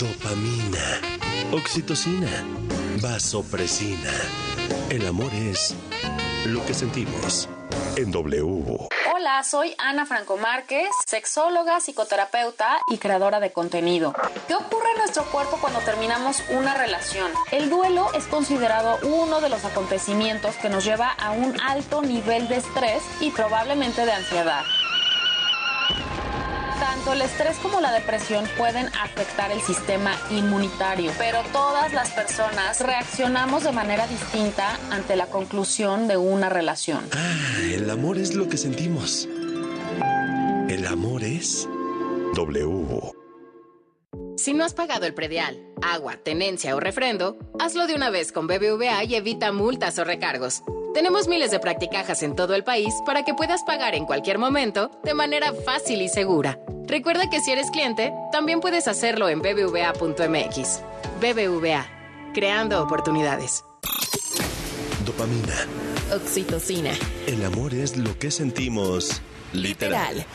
[0.00, 1.00] Dopamina,
[1.52, 2.44] oxitocina,
[3.00, 4.10] vasopresina.
[4.88, 5.76] El amor es
[6.46, 7.48] lo que sentimos
[7.96, 8.88] en W.
[9.14, 14.14] Hola, soy Ana Franco Márquez, sexóloga, psicoterapeuta y creadora de contenido.
[14.48, 17.30] ¿Qué ocurre en nuestro cuerpo cuando terminamos una relación?
[17.52, 22.48] El duelo es considerado uno de los acontecimientos que nos lleva a un alto nivel
[22.48, 24.64] de estrés y probablemente de ansiedad.
[26.80, 32.80] Tanto el estrés como la depresión pueden afectar el sistema inmunitario, pero todas las personas
[32.80, 37.04] reaccionamos de manera distinta ante la conclusión de una relación.
[37.12, 39.28] Ah, el amor es lo que sentimos.
[40.68, 41.68] El amor es
[42.34, 43.12] W.
[44.38, 48.46] Si no has pagado el predial, agua, tenencia o refrendo, hazlo de una vez con
[48.46, 50.62] BBVA y evita multas o recargos.
[50.92, 54.90] Tenemos miles de practicajas en todo el país para que puedas pagar en cualquier momento
[55.04, 56.58] de manera fácil y segura.
[56.86, 60.80] Recuerda que si eres cliente, también puedes hacerlo en bbva.mx.
[61.20, 61.86] BBVA,
[62.34, 63.62] creando oportunidades.
[65.06, 65.54] Dopamina.
[66.12, 66.90] Oxitocina.
[67.28, 69.22] El amor es lo que sentimos
[69.52, 70.16] literal.
[70.16, 70.26] Literal.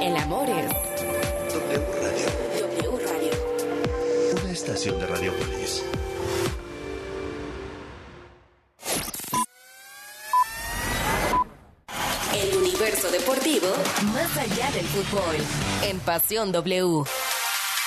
[0.00, 0.66] El amor es
[1.52, 2.88] W Radio.
[2.88, 4.42] W Radio.
[4.42, 5.82] Una estación de Radiopolis.
[14.72, 15.36] Del fútbol.
[15.82, 17.04] En Pasión W.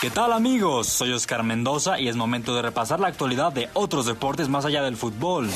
[0.02, 0.88] ¿Qué tal amigos?
[0.88, 4.82] Soy Oscar Mendoza y es momento de repasar la actualidad de otros deportes más allá
[4.82, 5.50] del fútbol.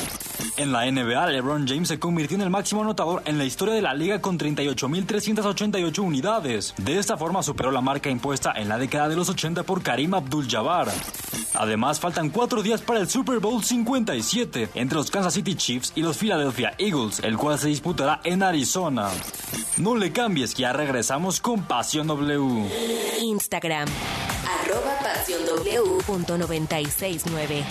[0.58, 3.82] En la NBA, LeBron James se convirtió en el máximo anotador en la historia de
[3.82, 6.74] la liga con 38.388 unidades.
[6.78, 10.14] De esta forma superó la marca impuesta en la década de los 80 por Karim
[10.14, 10.88] Abdul-Jabbar.
[11.56, 16.02] Además, faltan cuatro días para el Super Bowl 57 entre los Kansas City Chiefs y
[16.02, 19.10] los Philadelphia Eagles, el cual se disputará en Arizona.
[19.78, 22.70] No le cambies, que ya regresamos con Pasión W.
[23.22, 23.90] Instagram.
[24.62, 27.66] Arroba Pasión W punto 969.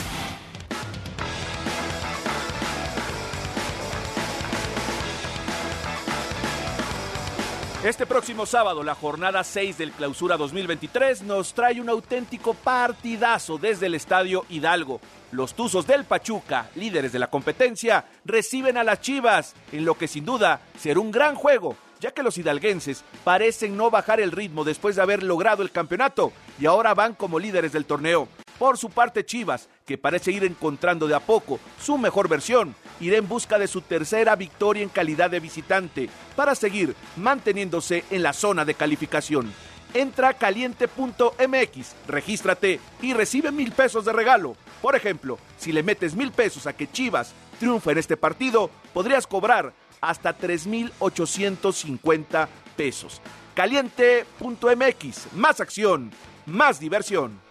[7.84, 13.84] Este próximo sábado, la jornada 6 del Clausura 2023 nos trae un auténtico partidazo desde
[13.84, 15.02] el Estadio Hidalgo.
[15.32, 20.08] Los Tuzos del Pachuca, líderes de la competencia, reciben a las Chivas, en lo que
[20.08, 24.64] sin duda será un gran juego, ya que los hidalguenses parecen no bajar el ritmo
[24.64, 28.28] después de haber logrado el campeonato y ahora van como líderes del torneo.
[28.58, 33.16] Por su parte, Chivas, que parece ir encontrando de a poco su mejor versión, irá
[33.16, 38.32] en busca de su tercera victoria en calidad de visitante para seguir manteniéndose en la
[38.32, 39.52] zona de calificación.
[39.92, 44.56] Entra a caliente.mx, regístrate y recibe mil pesos de regalo.
[44.82, 49.26] Por ejemplo, si le metes mil pesos a que Chivas triunfa en este partido, podrías
[49.26, 53.20] cobrar hasta 3.850 pesos.
[53.54, 56.10] Caliente.mx, más acción,
[56.46, 57.43] más diversión.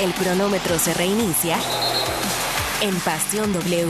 [0.00, 1.58] El cronómetro se reinicia
[2.80, 3.86] en Pasión W.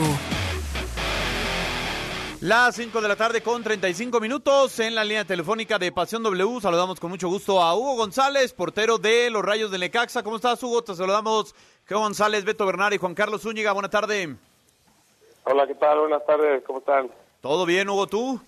[2.41, 6.61] Las 5 de la tarde con 35 minutos en la línea telefónica de Pasión W.
[6.61, 10.25] Saludamos con mucho gusto a Hugo González, portero de los Rayos de Necaxa.
[10.25, 10.83] ¿Cómo estás, Hugo?
[10.83, 11.55] Te saludamos
[11.89, 13.71] Hugo González, Beto Bernal y Juan Carlos Zúñiga.
[13.71, 14.31] Buenas tardes.
[15.45, 16.01] Hola, ¿qué tal?
[16.01, 17.09] Buenas tardes, ¿cómo están?
[17.41, 18.41] ¿Todo bien, Hugo, tú?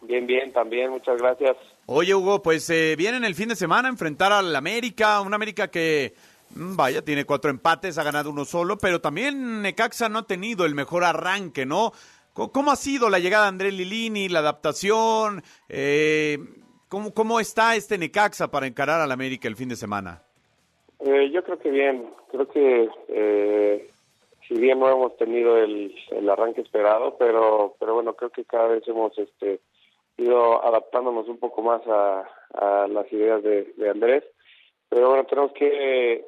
[0.00, 1.56] Bien, bien, también, muchas gracias.
[1.86, 5.68] Oye, Hugo, pues eh, vienen el fin de semana a enfrentar al América, un América
[5.68, 6.14] que,
[6.50, 10.74] vaya, tiene cuatro empates, ha ganado uno solo, pero también Necaxa no ha tenido el
[10.74, 11.92] mejor arranque, ¿no?
[12.32, 15.42] ¿Cómo ha sido la llegada de Andrés Lilini, la adaptación?
[15.70, 16.38] Eh,
[16.88, 20.22] ¿cómo, ¿Cómo está este Necaxa para encarar al América el fin de semana?
[21.00, 23.90] Eh, yo creo que bien, creo que eh,
[24.46, 28.68] si bien no hemos tenido el, el arranque esperado, pero pero bueno, creo que cada
[28.68, 29.60] vez hemos este
[30.18, 34.24] ido adaptándonos un poco más a, las ideas de, de Andrés.
[34.88, 36.24] Pero bueno, tenemos que,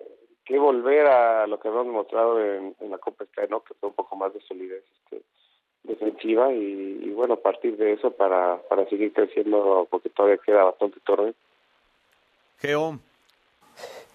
[0.49, 3.63] que volver a lo que hemos demostrado en, en la Copa Sky, ¿no?
[3.63, 5.23] que fue un poco más de solidez este,
[5.83, 10.65] defensiva y, y, bueno, a partir de eso para, para seguir creciendo porque todavía queda
[10.65, 11.35] bastante torneo.
[12.61, 12.99] Geo.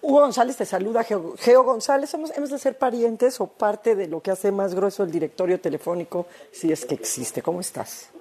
[0.02, 2.12] Hugo González te saluda, Geo, Geo González.
[2.12, 5.60] Hemos, hemos, de ser parientes o parte de lo que hace más grueso el directorio
[5.60, 7.42] telefónico, si es que existe.
[7.42, 8.12] ¿Cómo estás?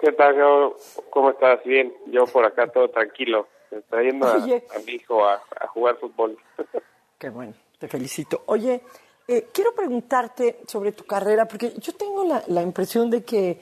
[0.00, 0.76] ¿Qué tal, Geo?
[1.10, 1.62] ¿Cómo estás?
[1.64, 3.46] Bien, yo por acá todo tranquilo,
[3.88, 6.36] trayendo a, a, mi hijo a, a jugar fútbol.
[7.18, 8.42] Qué bueno, te felicito.
[8.46, 8.82] Oye,
[9.26, 13.60] eh, quiero preguntarte sobre tu carrera, porque yo tengo la, la, impresión de que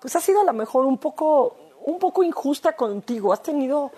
[0.00, 3.32] pues ha sido a lo mejor un poco, un poco injusta contigo.
[3.32, 3.92] Has tenido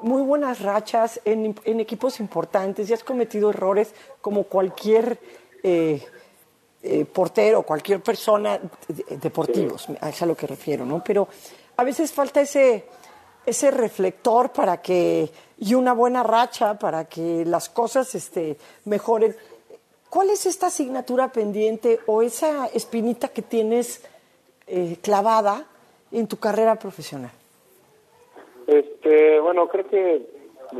[0.00, 5.18] muy buenas rachas en, en equipos importantes y has cometido errores como cualquier
[5.62, 6.02] eh,
[6.82, 11.02] eh, portero, cualquier persona de, deportivos, a eso a lo que refiero, ¿no?
[11.02, 11.28] Pero
[11.76, 12.86] a veces falta ese,
[13.44, 19.34] ese reflector para que, y una buena racha para que las cosas este, mejoren.
[20.10, 24.04] ¿Cuál es esta asignatura pendiente o esa espinita que tienes
[24.66, 25.66] eh, clavada
[26.12, 27.30] en tu carrera profesional?
[28.66, 30.22] Este, bueno, creo que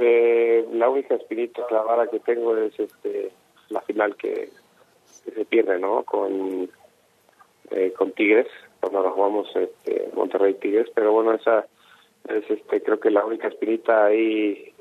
[0.00, 3.30] eh, la única espinita clavada que tengo es este
[3.68, 4.50] la final que,
[5.24, 6.04] se pierde, ¿no?
[6.04, 6.70] Con
[7.70, 8.46] eh, con Tigres,
[8.80, 11.66] cuando nos jugamos este, Monterrey Tigres, pero bueno, esa
[12.28, 14.72] es este creo que la única espinita ahí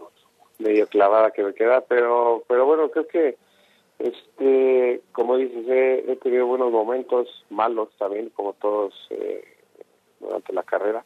[0.60, 3.38] medio clavada que me queda, pero pero bueno, creo que
[4.00, 9.44] este como dices he, tenido buenos momentos, malos también, como todos eh,
[10.20, 11.06] durante la carrera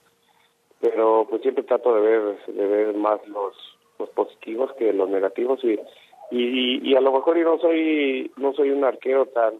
[0.81, 3.55] pero pues siempre trato de ver de ver más los
[3.97, 5.79] los positivos que los negativos y
[6.31, 9.55] y, y a lo mejor yo no soy no soy un arquero tan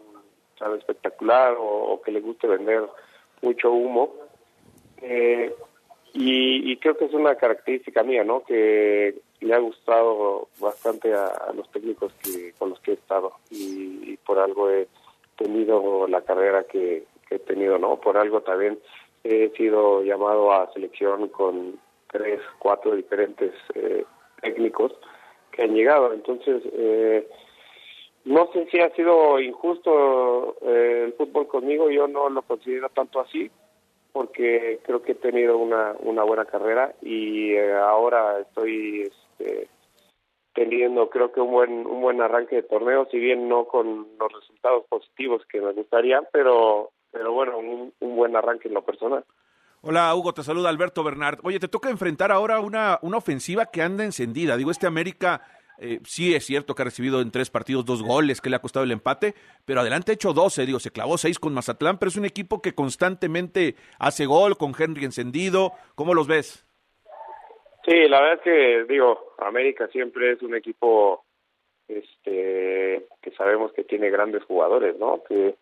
[0.58, 2.84] tan espectacular o, o que le guste vender
[3.42, 4.14] mucho humo
[5.02, 5.54] eh,
[6.12, 11.52] y, y, creo que es una característica mía no que le ha gustado bastante a,
[11.54, 13.32] los técnicos que con los que he estado.
[13.50, 14.88] Y, por algo he
[15.36, 18.78] tenido la carrera que, que he tenido no por algo también
[19.24, 21.78] he sido llamado a selección con
[22.10, 24.04] tres, cuatro diferentes eh,
[24.40, 24.92] técnicos
[25.52, 26.12] que han llegado.
[26.12, 27.28] Entonces, eh,
[28.24, 33.20] no sé si ha sido injusto eh, el fútbol conmigo, yo no lo considero tanto
[33.20, 33.50] así,
[34.12, 39.68] porque creo que he tenido una, una buena carrera y eh, ahora estoy este,
[40.54, 44.32] teniendo creo que un buen un buen arranque de torneo, si bien no con los
[44.32, 49.24] resultados positivos que me gustaría, pero pero bueno, un, un, buen arranque en lo personal.
[49.82, 51.40] Hola Hugo, te saluda Alberto Bernard.
[51.42, 54.56] Oye, te toca enfrentar ahora una, una ofensiva que anda encendida.
[54.56, 55.42] Digo, este América
[55.80, 58.60] eh, sí es cierto que ha recibido en tres partidos dos goles, que le ha
[58.60, 62.10] costado el empate, pero adelante ha hecho 12, digo, se clavó seis con Mazatlán, pero
[62.10, 65.72] es un equipo que constantemente hace gol, con Henry encendido.
[65.94, 66.66] ¿Cómo los ves?
[67.86, 71.24] Sí, la verdad es que, digo, América siempre es un equipo
[71.88, 75.22] este que sabemos que tiene grandes jugadores, ¿no?
[75.24, 75.56] Que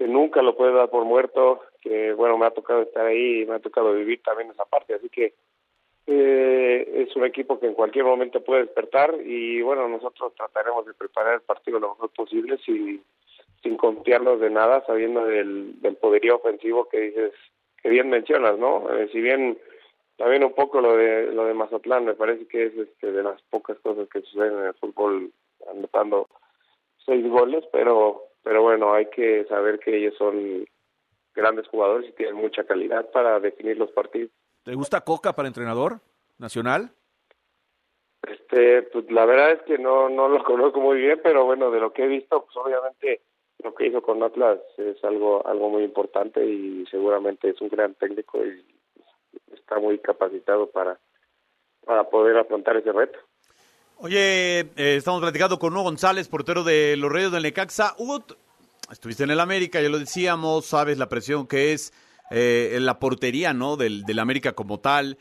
[0.00, 3.60] nunca lo puede dar por muerto, que bueno, me ha tocado estar ahí me ha
[3.60, 5.34] tocado vivir también esa parte, así que
[6.12, 10.92] Eh, es un equipo que en cualquier momento puede despertar y bueno, nosotros trataremos de
[10.92, 13.00] preparar el partido lo mejor posible sin,
[13.62, 17.32] sin confiarnos de nada, sabiendo del, poderío ofensivo que dices,
[17.80, 18.92] que bien mencionas, ¿no?
[18.92, 19.56] Eh, si bien
[20.16, 23.40] también un poco lo de lo de Mazatlán me parece que es este, de las
[23.42, 25.30] pocas cosas que suceden en el fútbol
[25.70, 26.26] anotando
[27.06, 30.66] seis goles, pero pero bueno, hay que saber que ellos son
[31.36, 34.32] grandes jugadores y tienen mucha calidad para definir los partidos.
[34.62, 36.00] ¿Te gusta Coca para entrenador
[36.38, 36.92] nacional?
[38.22, 41.80] Este, pues la verdad es que no no lo conozco muy bien, pero bueno, de
[41.80, 43.22] lo que he visto, pues obviamente
[43.62, 47.94] lo que hizo con Atlas es algo algo muy importante y seguramente es un gran
[47.94, 48.64] técnico y
[49.52, 50.98] está muy capacitado para
[51.84, 53.18] para poder afrontar ese reto.
[54.02, 57.94] Oye, eh, estamos platicando con Hugo González, portero de los Reyes del Necaxa.
[57.98, 58.24] Hugo,
[58.90, 61.92] estuviste en el América, ya lo decíamos, sabes la presión que es
[62.30, 63.76] eh, en la portería, ¿no?
[63.76, 65.18] Del, del América como tal.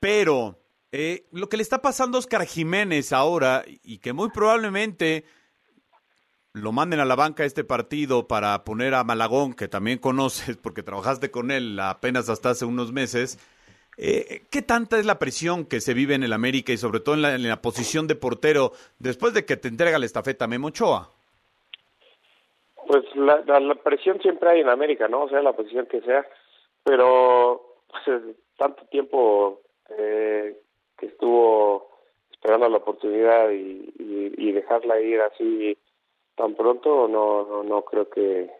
[0.00, 0.58] Pero
[0.92, 5.24] eh, lo que le está pasando a Oscar Jiménez ahora, y que muy probablemente
[6.54, 10.82] lo manden a la banca este partido para poner a Malagón, que también conoces porque
[10.82, 13.38] trabajaste con él apenas hasta hace unos meses.
[13.96, 17.14] Eh, ¿Qué tanta es la presión que se vive en el América y sobre todo
[17.14, 20.68] en la, en la posición de portero después de que te entrega la estafeta Memo
[20.68, 21.10] Ochoa?
[22.86, 25.22] Pues la, la, la presión siempre hay en América, ¿no?
[25.24, 26.26] O sea, la posición que sea,
[26.84, 29.60] pero pues, tanto tiempo
[29.90, 30.60] eh,
[30.98, 31.90] que estuvo
[32.30, 35.78] esperando la oportunidad y, y, y dejarla ir así
[36.34, 38.50] tan pronto, no, no, no creo que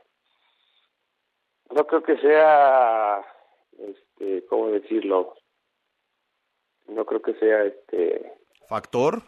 [1.71, 3.25] no creo que sea
[3.79, 5.35] este cómo decirlo
[6.89, 8.33] no creo que sea este
[8.69, 9.23] factor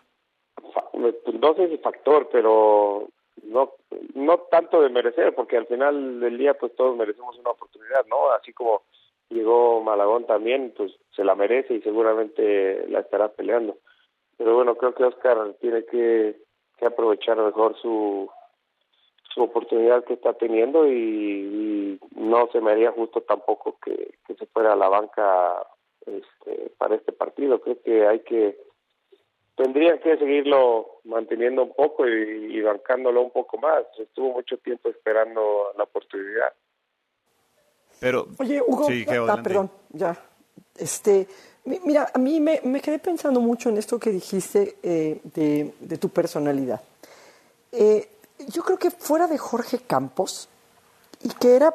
[0.75, 3.09] fa- no sé si factor pero
[3.45, 3.73] no
[4.15, 8.31] no tanto de merecer porque al final del día pues todos merecemos una oportunidad no
[8.31, 8.83] así como
[9.31, 13.79] llegó Malagón también pues se la merece y seguramente la estará peleando
[14.37, 16.37] pero bueno creo que Oscar tiene que,
[16.85, 18.29] aprovechar mejor su
[19.33, 24.35] su oportunidad que está teniendo y, y no se me haría justo tampoco que, que
[24.35, 25.67] se fuera a la banca
[26.07, 27.61] este, para este partido.
[27.61, 28.59] Creo que hay que
[29.57, 33.85] tendrían que seguirlo manteniendo un poco y, y bancándolo un poco más.
[33.99, 36.53] Estuvo mucho tiempo esperando la oportunidad.
[38.01, 40.17] Pero Oye, Hugo, Sí, ah, perdón, ya.
[40.77, 41.27] Este,
[41.65, 45.73] mi- mira, a mí me, me quedé pensando mucho en esto que dijiste eh, de,
[45.81, 46.81] de tu personalidad.
[47.73, 48.09] Eh,
[48.49, 50.49] yo creo que fuera de Jorge Campos,
[51.23, 51.75] y que era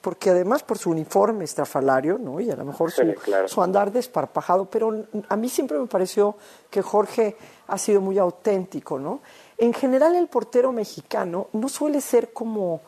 [0.00, 2.40] porque además por su uniforme estrafalario, ¿no?
[2.40, 3.48] Y a lo mejor su, Sí, claro.
[3.48, 6.36] su andar desparpajado, pero a mí siempre me pareció
[6.70, 7.36] que Jorge
[7.66, 9.20] ha sido muy auténtico, ¿no?
[9.58, 12.80] En general el portero mexicano no suele ser como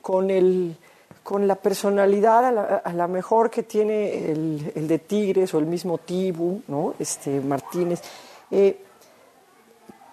[0.00, 0.76] con el
[1.22, 5.58] con la personalidad a la, a la mejor que tiene el, el de Tigres o
[5.60, 6.94] el mismo Tibu, ¿no?
[6.98, 8.02] Este Martínez.
[8.50, 8.82] Eh,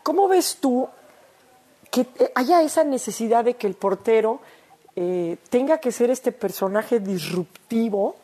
[0.03, 0.87] ¿Cómo ves tú
[1.89, 4.39] que haya esa necesidad de que el portero
[5.01, 8.17] eh, tenga que ser este personaje disruptivo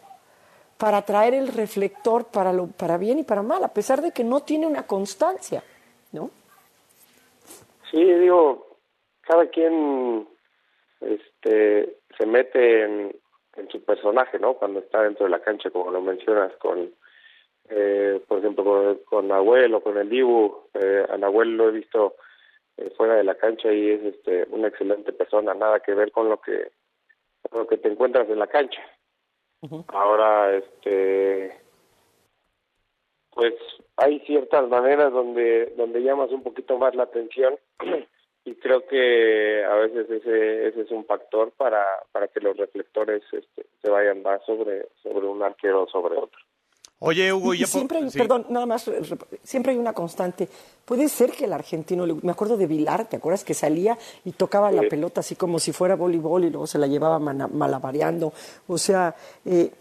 [0.78, 4.26] para traer el reflector para, lo, para bien y para mal, a pesar de que
[4.26, 5.63] no tiene una constancia,
[6.11, 6.32] ¿no?
[7.89, 8.76] Sí, digo,
[9.21, 10.28] cada quien
[10.99, 13.15] este, se mete en,
[13.71, 14.55] su personaje, ¿no?
[14.55, 16.91] Cuando está dentro de la cancha, como lo mencionas, con,
[17.69, 20.63] eh, por ejemplo, con, con Nahuel con el Dibu.
[20.73, 22.15] Eh, a Nahuel lo he visto
[22.78, 26.30] eh, fuera de la cancha y es este, una excelente persona, nada que ver con
[26.30, 26.71] lo que,
[27.49, 28.82] con lo que te encuentras en la cancha.
[29.88, 31.59] Ahora, este,
[33.36, 33.53] pues
[33.97, 37.57] hay ciertas maneras donde donde llamas un poquito más la atención
[38.45, 43.23] y creo que a veces ese ese es un factor para para que los reflectores
[43.32, 46.39] este, se vayan más sobre sobre un arquero o sobre otro.
[46.99, 48.17] Oye, Hugo, Y ya siempre hay, sí.
[48.17, 49.01] perdón, nada más, eh,
[49.43, 50.47] siempre hay una constante.
[50.85, 54.31] Puede ser que el argentino, le- me acuerdo de Vilar, ¿te acuerdas que salía y
[54.31, 58.31] tocaba la pelota así como si fuera voleibol y luego se la llevaba malabareando?
[58.67, 59.13] O sea,
[59.45, 59.71] eh,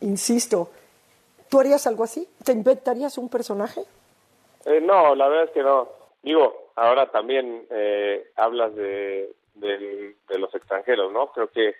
[0.00, 0.70] insisto,
[1.48, 2.26] ¿tú harías algo así?
[2.44, 3.82] ¿Te inventarías un personaje?
[4.64, 5.88] Eh, no, la verdad es que no.
[6.22, 11.28] Digo, ahora también eh, hablas de, del- de los extranjeros, ¿no?
[11.32, 11.74] Creo que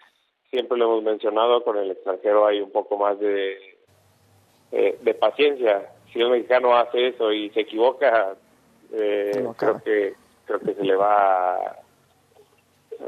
[0.50, 3.56] siempre lo hemos mencionado, con el extranjero hay un poco más de,
[4.72, 5.90] eh, de paciencia.
[6.12, 8.34] Si un mexicano hace eso y se equivoca,
[8.92, 10.14] eh, creo que
[10.46, 11.76] creo que se le va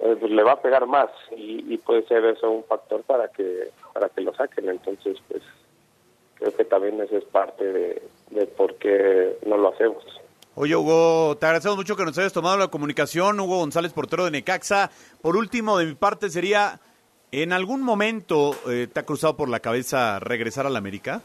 [0.03, 3.71] eh, le va a pegar más y, y puede ser eso un factor para que
[3.93, 4.69] para que lo saquen.
[4.69, 5.43] Entonces, pues
[6.35, 10.05] creo que también eso es parte de, de por qué no lo hacemos.
[10.57, 13.39] Oye, Hugo, te agradecemos mucho que nos hayas tomado la comunicación.
[13.39, 14.91] Hugo González, portero de Necaxa.
[15.23, 16.81] Por último, de mi parte, sería,
[17.31, 21.23] ¿en algún momento eh, te ha cruzado por la cabeza regresar al América?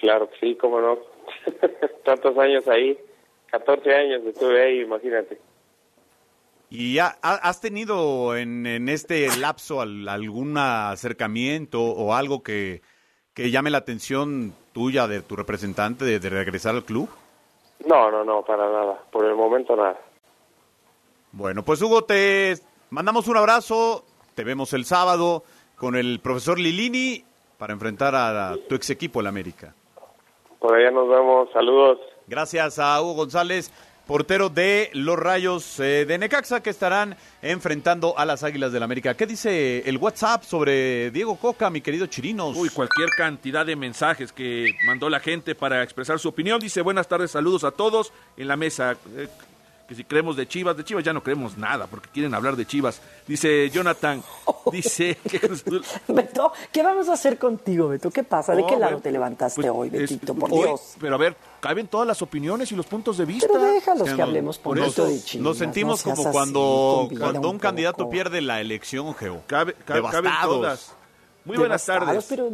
[0.00, 0.98] Claro que sí, cómo no.
[2.04, 2.98] Tantos años ahí,
[3.50, 5.38] 14 años estuve ahí, imagínate.
[6.70, 12.82] ¿Y ha- has tenido en, en este lapso al- algún acercamiento o algo que,
[13.34, 17.08] que llame la atención tuya de tu representante de, de regresar al club?
[17.86, 19.02] No, no, no, para nada.
[19.10, 19.98] Por el momento nada.
[21.32, 22.56] Bueno, pues Hugo, te
[22.90, 24.04] mandamos un abrazo.
[24.34, 25.44] Te vemos el sábado
[25.76, 27.24] con el profesor Lilini
[27.56, 29.74] para enfrentar a, tu ex equipo, el América.
[30.58, 31.48] Por allá nos vemos.
[31.52, 31.98] Saludos.
[32.26, 33.72] Gracias a Hugo González,
[34.06, 39.14] portero de los Rayos eh, de Necaxa, que estarán enfrentando a las Águilas del América.
[39.14, 42.56] ¿Qué dice el WhatsApp sobre Diego Coca, mi querido Chirinos?
[42.56, 46.60] Uy, cualquier cantidad de mensajes que mandó la gente para expresar su opinión.
[46.60, 48.96] Dice, buenas tardes, saludos a todos en la mesa.
[49.16, 49.28] Eh,
[49.88, 52.66] que si creemos de Chivas, de Chivas ya no creemos nada, porque quieren hablar de
[52.66, 53.00] Chivas.
[53.26, 54.22] Dice Jonathan,
[54.72, 58.10] dice que Cruz Azul- Beto, ¿qué vamos a hacer contigo, Beto?
[58.10, 58.54] ¿Qué pasa?
[58.54, 60.34] ¿De qué lado bueno, te levantaste pues, hoy, es- Betito?
[60.34, 60.94] Por hoy, Dios.
[61.00, 63.48] Pero a ver, caben todas las opiniones y los puntos de vista.
[63.50, 65.42] Pero déjalos que hablemos por eso de Chivas.
[65.42, 69.42] Nos sentimos no como cuando, cuando un, candidato pierde la elección, Geo.
[69.46, 70.54] Cabe- cabe- caben Devastados.
[70.56, 70.94] todas.
[71.46, 72.26] Muy buenas tardes.
[72.28, 72.50] pero-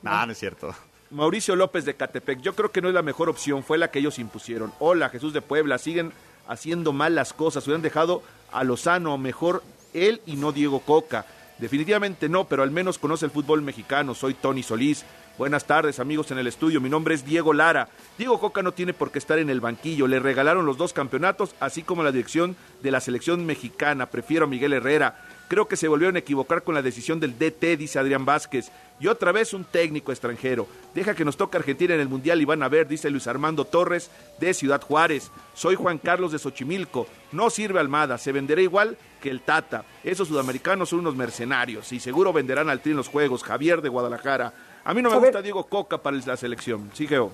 [0.00, 0.74] Nah, no es cierto.
[1.10, 3.98] Mauricio López de Catepec, yo creo que no es la mejor opción, fue la que
[3.98, 4.72] ellos impusieron.
[4.78, 6.12] Hola, Jesús de Puebla, siguen
[6.50, 8.22] haciendo mal las cosas, hubieran dejado
[8.52, 9.62] a Lozano mejor
[9.94, 11.24] él y no Diego Coca.
[11.58, 14.14] Definitivamente no, pero al menos conoce el fútbol mexicano.
[14.14, 15.04] Soy Tony Solís.
[15.38, 16.80] Buenas tardes, amigos en el estudio.
[16.80, 17.88] Mi nombre es Diego Lara.
[18.18, 20.08] Diego Coca no tiene por qué estar en el banquillo.
[20.08, 24.06] Le regalaron los dos campeonatos, así como la dirección de la selección mexicana.
[24.06, 25.22] Prefiero a Miguel Herrera.
[25.50, 28.70] Creo que se volvieron a equivocar con la decisión del DT, dice Adrián Vázquez.
[29.00, 30.68] Y otra vez un técnico extranjero.
[30.94, 33.64] Deja que nos toque Argentina en el Mundial y van a ver, dice Luis Armando
[33.64, 35.32] Torres de Ciudad Juárez.
[35.54, 37.08] Soy Juan Carlos de Xochimilco.
[37.32, 39.84] No sirve Almada, se venderá igual que el Tata.
[40.04, 43.42] Esos sudamericanos son unos mercenarios y seguro venderán al tri en los juegos.
[43.42, 44.54] Javier de Guadalajara.
[44.84, 46.92] A mí no me gusta Diego Coca para la selección.
[46.94, 47.32] Sí, Geo.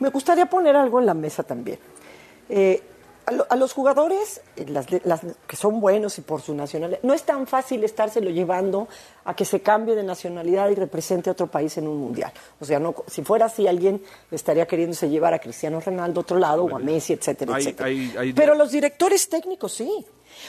[0.00, 1.78] Me gustaría poner algo en la mesa también.
[2.48, 2.82] Eh,
[3.30, 7.00] a, lo- a los jugadores, eh, las, las que son buenos y por su nacionalidad,
[7.02, 8.88] no es tan fácil estárselo llevando
[9.24, 12.32] a que se cambie de nacionalidad y represente a otro país en un mundial.
[12.60, 16.38] O sea, no, si fuera así, alguien estaría queriéndose llevar a Cristiano Ronaldo a otro
[16.38, 17.88] lado o a Messi, etcétera, Hay- etcétera.
[17.88, 20.04] hay- hay- Pero los directores técnicos sí.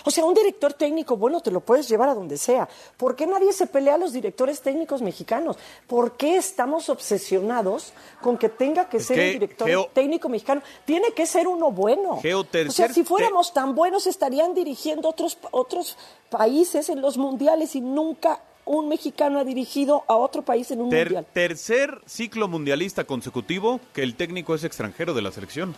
[0.05, 2.67] O sea, un director técnico, bueno, te lo puedes llevar a donde sea.
[2.97, 5.57] ¿Por qué nadie se pelea a los directores técnicos mexicanos?
[5.87, 10.29] ¿Por qué estamos obsesionados con que tenga que Es ser que, un director Geo- técnico
[10.29, 10.61] mexicano?
[10.85, 12.19] Tiene que ser uno bueno.
[12.21, 15.97] Geo, o sea, tercer si fuéramos tan buenos, estarían dirigiendo otros, otros
[16.29, 20.89] países en los mundiales y nunca un mexicano ha dirigido a otro país en un
[20.91, 21.25] Ter- mundial.
[21.33, 25.75] tercer ciclo mundialista consecutivo que el técnico es extranjero de la selección.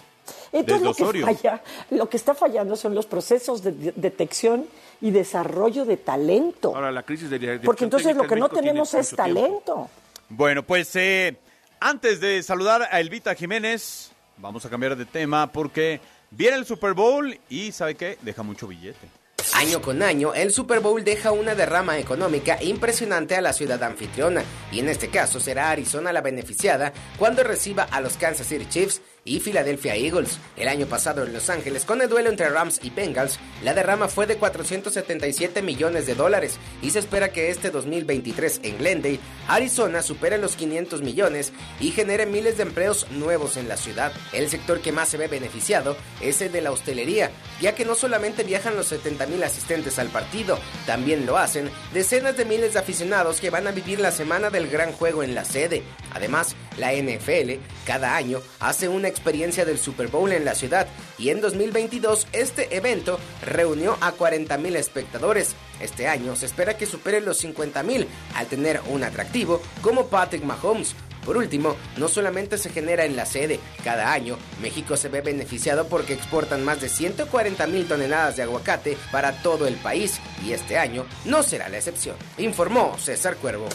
[0.52, 4.66] Entonces Desde lo que, falla, lo que está fallando son los procesos de, de- detección
[5.02, 6.76] y desarrollo de talento.
[6.76, 9.24] Ahora la crisis de dirección Porque entonces lo que en no tenemos es tiempo.
[9.24, 9.90] talento.
[10.30, 11.38] Bueno, pues eh,
[11.80, 16.00] antes de saludar a Elvita Jiménez, vamos a cambiar de tema porque
[16.32, 18.18] viene el Super Bowl y ¿sabe qué?
[18.22, 19.08] Deja mucho billete.
[19.56, 24.42] Año con año, el Super Bowl deja una derrama económica impresionante a la ciudad anfitriona,
[24.72, 29.02] y en este caso será Arizona la beneficiada cuando reciba a los Kansas City Chiefs
[29.26, 30.40] y Philadelphia Eagles.
[30.58, 34.08] El año pasado en Los Ángeles, con el duelo entre Rams y Bengals, la derrama
[34.08, 40.02] fue de 477 millones de dólares y se espera que este 2023 en Glendale, Arizona
[40.02, 44.12] supere los 500 millones y genere miles de empleos nuevos en la ciudad.
[44.34, 47.96] El sector que más se ve beneficiado es el de la hostelería, ya que no
[47.96, 52.80] solamente viajan los 70 mil asistentes al partido, también lo hacen decenas de miles de
[52.80, 55.84] aficionados que van a vivir la semana del gran juego en la sede.
[56.14, 60.88] Además, la NFL cada año hace una experiencia del Super Bowl en la ciudad
[61.18, 65.56] y en 2022 este evento reunió a 40 mil espectadores.
[65.80, 70.44] Este año se espera que supere los 50 mil al tener un atractivo como Patrick
[70.44, 70.96] Mahomes.
[71.26, 75.88] Por último, no solamente se genera en la sede, cada año México se ve beneficiado
[75.88, 80.78] porque exportan más de 140 mil toneladas de aguacate para todo el país y este
[80.78, 83.70] año no será la excepción, informó César Cuervo.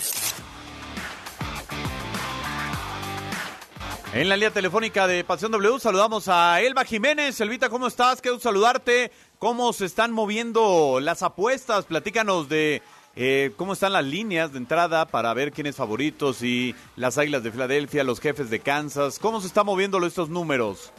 [4.15, 7.39] En la línea telefónica de Pasión W saludamos a Elba Jiménez.
[7.43, 8.23] Elvita, ¿cómo estás?
[8.23, 9.13] Quiero saludarte.
[9.39, 11.85] ¿Cómo se están moviendo las apuestas?
[11.85, 12.81] Platícanos de
[13.17, 17.53] eh, cómo están las líneas de entrada para ver quiénes favoritos y las Águilas de
[17.53, 19.19] Filadelfia, los jefes de Kansas.
[19.19, 20.91] ¿Cómo se están moviendo estos números?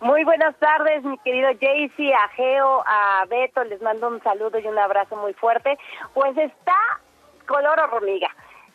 [0.00, 4.66] Muy buenas tardes, mi querido Jaycee, a Geo, a Beto, les mando un saludo y
[4.68, 5.76] un abrazo muy fuerte.
[6.14, 6.76] Pues está
[7.48, 8.28] color hormiga.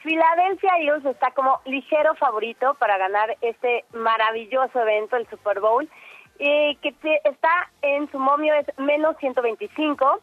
[0.03, 5.89] Philadelphia Eagles está como ligero favorito para ganar este maravilloso evento, el Super Bowl,
[6.39, 6.93] eh, que
[7.23, 10.19] está en su momio es menos 125,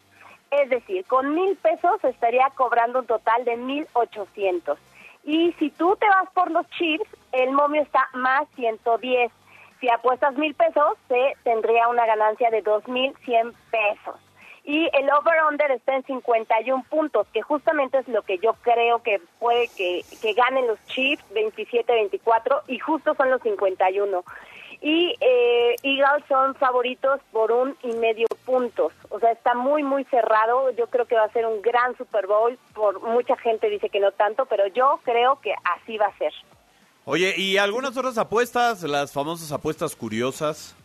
[0.51, 4.77] es decir, con mil pesos estaría cobrando un total de mil ochocientos.
[5.23, 9.31] Y si tú te vas por los Chiefs, el momio está más 110.
[9.79, 14.15] Si apuestas mil pesos, se tendría una ganancia de 2.100 pesos.
[14.63, 19.19] Y el over-under está en 51 puntos, que justamente es lo que yo creo que
[19.39, 24.23] puede que, que ganen los Chiefs, 27-24, y justo son los 51.
[24.81, 28.91] Y eh, Eagles son favoritos por un y medio puntos.
[29.09, 30.71] O sea, está muy, muy cerrado.
[30.71, 32.57] Yo creo que va a ser un gran Super Bowl.
[32.73, 36.33] Por mucha gente dice que no tanto, pero yo creo que así va a ser.
[37.05, 40.75] Oye, ¿y algunas otras apuestas, las famosas apuestas curiosas?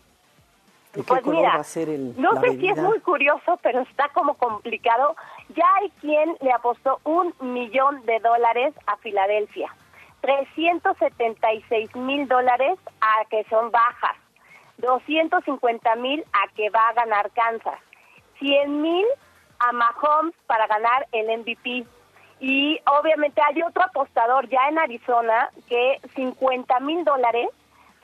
[0.97, 3.01] ¿De qué Pues color mira, va a ser el, No la sé si es muy
[3.01, 5.15] curioso, pero está como complicado.
[5.51, 9.75] Ya hay quien le apostó un millón de dólares a Filadelfia,
[10.23, 14.17] 376 mil dólares a que son bajas,
[14.79, 17.79] 250 mil a que va a ganar Kansas,
[18.39, 19.07] 100 mil
[19.59, 21.85] a Mahomes para ganar el MVP.
[22.41, 27.49] Y obviamente hay otro apostador ya en Arizona que 50 mil dólares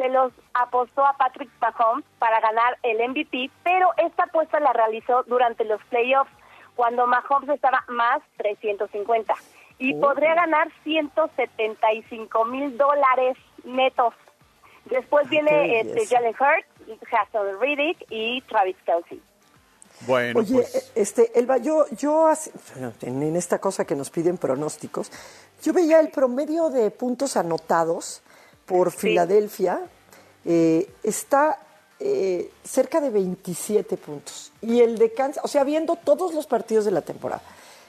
[0.03, 5.23] se los apostó a Patrick Mahomes para ganar el MVP, pero esta apuesta la realizó
[5.25, 6.31] durante los playoffs,
[6.75, 9.33] cuando Mahomes estaba más 350
[9.79, 10.01] y Oh.
[10.01, 14.15] podría ganar 175 mil dólares netos.
[14.87, 16.07] Después viene este.
[16.07, 19.23] Jalen Hurts, Hassan Riddick y Travis Kelsey.
[20.07, 22.51] Bueno, Oye, pues este, Elba, yo, yo hace-
[23.03, 25.13] en esta cosa que nos piden pronósticos,
[25.63, 28.23] yo veía el promedio de puntos anotados
[28.73, 29.81] por Filadelfia,
[30.47, 31.59] eh, está
[32.01, 34.51] eh, cerca de 27 puntos.
[34.63, 37.43] Y el de Kansas, o sea, viendo todos los partidos de la temporada.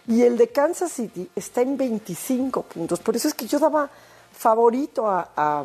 [0.09, 2.99] Y el de Kansas City está en 25 puntos.
[2.99, 3.89] Por eso es que yo daba
[4.33, 5.63] favorito a, a,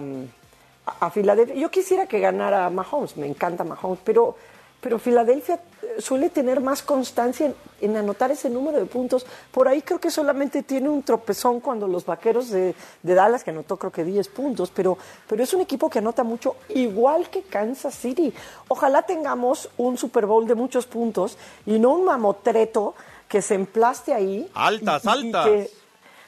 [1.01, 1.57] a Filadelfia.
[1.57, 4.37] Yo quisiera que ganara Mahomes, me encanta Mahomes, pero,
[4.81, 9.27] pero Filadelfia eh, suele tener más constancia en, en anotar ese número de puntos.
[9.51, 13.51] Por ahí creo que solamente tiene un tropezón cuando los vaqueros de, de Dallas, que
[13.51, 14.97] anotó creo que 10 puntos, pero,
[15.29, 18.33] pero es un equipo que anota mucho, igual que Kansas City.
[18.69, 22.95] Ojalá tengamos un Super Bowl de muchos puntos y no un mamotreto
[23.29, 24.49] que se emplaste ahí.
[24.55, 25.45] Altas, y- y altas.
[25.47, 25.71] que-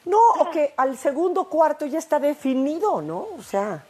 [0.05, 3.27] no, o que al segundo cuarto ya está definido, ¿no?
[3.37, 3.85] O sea.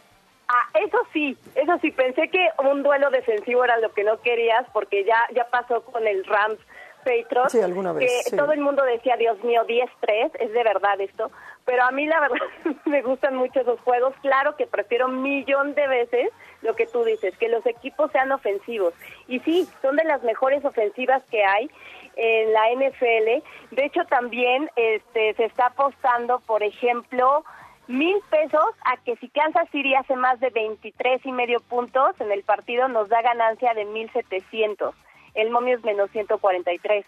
[0.54, 4.66] Ah, eso sí, eso sí, pensé que un duelo defensivo era lo que no querías
[4.74, 6.60] porque ya ya pasó con el Rams
[7.06, 7.52] Patriots.
[7.52, 8.36] Sí, alguna vez, Que sí.
[8.38, 11.32] todo el mundo decía, Dios mío, 10-3, es de verdad esto.
[11.66, 12.38] Pero a mí la verdad
[12.86, 14.14] me gustan mucho esos juegos.
[14.22, 16.30] Claro que prefiero un millón de veces
[16.62, 18.94] lo que tú dices, que los equipos sean ofensivos.
[19.28, 21.72] Y sí, son de las mejores ofensivas que hay
[22.16, 23.44] en la NFL.
[23.72, 27.44] De hecho, también este, se está apostando, por ejemplo,
[27.92, 32.32] mil pesos a que si Kansas City hace más de 23 y medio puntos en
[32.32, 34.96] el partido nos da ganancia de 1700.
[35.34, 37.06] El momio es menos 143.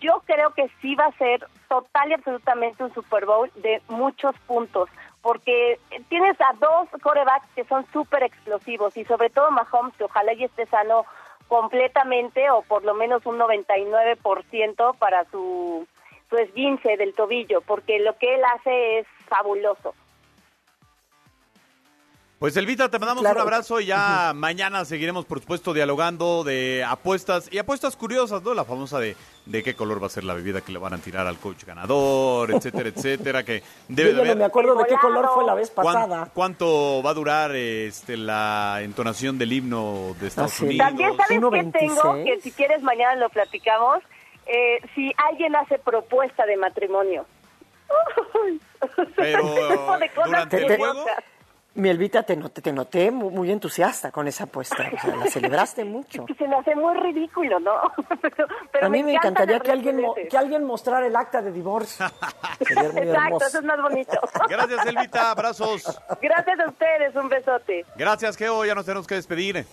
[0.00, 4.34] Yo creo que sí va a ser total y absolutamente un Super Bowl de muchos
[4.46, 4.88] puntos,
[5.22, 5.78] porque
[6.08, 10.44] tienes a dos corebacks que son súper explosivos y sobre todo Mahomes, que ojalá y
[10.44, 11.04] esté sano
[11.48, 15.86] completamente o por lo menos un 99% para su,
[16.28, 19.94] su esguince del tobillo, porque lo que él hace es fabuloso.
[22.38, 23.36] Pues Elvita, te mandamos Claro.
[23.36, 28.52] un abrazo y ya mañana seguiremos, por supuesto, dialogando de apuestas y apuestas curiosas, ¿no?
[28.52, 29.16] La famosa de,
[29.46, 31.64] de qué color va a ser la bebida que le van a tirar al coach
[31.64, 35.30] ganador, etcétera, etcétera, que debe Yo de ya no haber- me acuerdo de qué color
[35.34, 36.30] fue la vez ¿Cuán- pasada.
[36.34, 40.64] ¿Cuánto va a durar este, la entonación del himno de Estados Ah, sí.
[40.66, 40.88] Unidos?
[40.88, 41.72] También sabes que 1.26.
[41.72, 44.00] tengo, que si quieres mañana lo platicamos,
[44.46, 47.24] eh, si alguien hace propuesta de matrimonio.
[49.16, 51.04] Pero Ese tipo de cosas durante el juego,
[51.76, 54.90] Mi Elvita, te noté, te noté mu- muy entusiasta con esa apuesta.
[54.94, 56.24] O sea, la celebraste mucho.
[56.36, 57.72] Se me hace muy ridículo, ¿no?
[58.22, 62.06] pero, pero A mí me, encantaría que alguien, que alguien mostrara el acta de divorcio.
[62.66, 63.46] Sería muy Exacto, hermoso.
[63.46, 64.18] eso es más bonito.
[64.48, 66.00] gracias Elvita, abrazos.
[66.20, 67.84] Gracias a ustedes, un besote.
[67.96, 69.64] Gracias, Geo, ya nos tenemos que despedir.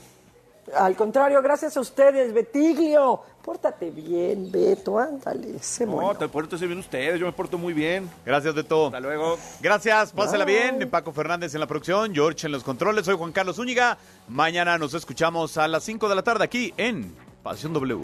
[0.76, 3.22] Al contrario, gracias a ustedes, Betiglio.
[3.44, 5.60] Pórtate bien, Beto, ándale.
[5.60, 6.16] Sé No, bueno.
[6.16, 8.10] te porto bien ustedes, yo me porto muy bien.
[8.26, 8.86] Gracias de todo.
[8.88, 9.38] Hasta luego.
[9.60, 10.72] Gracias, pásela Bye.
[10.78, 10.90] bien.
[10.90, 13.06] Paco Fernández en la producción, George en los controles.
[13.06, 13.98] Soy Juan Carlos Zúñiga.
[14.30, 18.02] Mañana nos escuchamos a las 5 de la tarde aquí en Pasión W.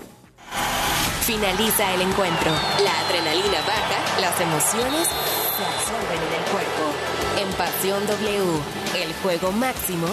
[1.22, 2.52] Finaliza el encuentro.
[2.84, 6.84] La adrenalina baja, las emociones se absorben en el cuerpo.
[7.40, 10.08] En Pasión W, el juego máximo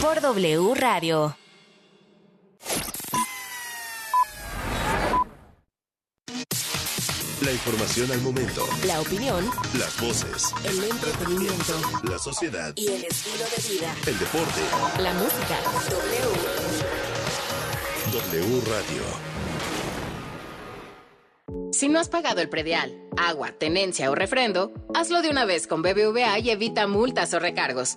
[0.00, 1.34] por W Radio.
[7.44, 8.64] La información al momento.
[8.86, 9.44] La opinión,
[9.78, 10.52] Las voces.
[10.64, 12.72] el entretenimiento La sociedad.
[12.76, 13.94] y el estilo de vida.
[14.06, 14.60] El deporte.
[15.02, 15.58] La música.
[18.12, 18.42] W.
[18.46, 19.02] W Radio.
[21.72, 25.82] Si no has pagado el predial, agua, tenencia o refrendo, hazlo de una vez con
[25.82, 27.96] BBVA y evita multas o recargos.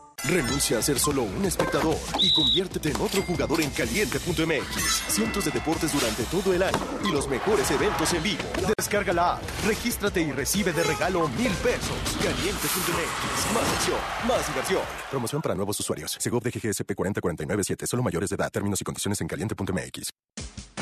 [0.23, 5.03] Renuncia a ser solo un espectador y conviértete en otro jugador en caliente.mx.
[5.07, 8.43] Cientos de deportes durante todo el año y los mejores eventos en vivo.
[8.77, 11.97] Descarga la app, regístrate y recibe de regalo mil pesos.
[12.21, 13.53] Caliente.mx.
[13.53, 13.97] Más acción,
[14.27, 14.81] más diversión.
[15.09, 16.15] Promoción para nuevos usuarios.
[16.19, 17.87] Segov de GGSP 40497.
[17.87, 18.51] Solo mayores de edad.
[18.51, 20.11] Términos y condiciones en caliente.mx.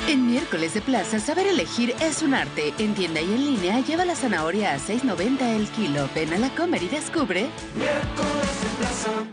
[0.08, 2.74] En miércoles de plaza, saber elegir es un arte.
[2.80, 6.10] En tienda y en línea, lleva la zanahoria a 6.90 el kilo.
[6.16, 7.48] Ven a la comer y descubre.
[7.76, 9.29] Miércoles de plaza.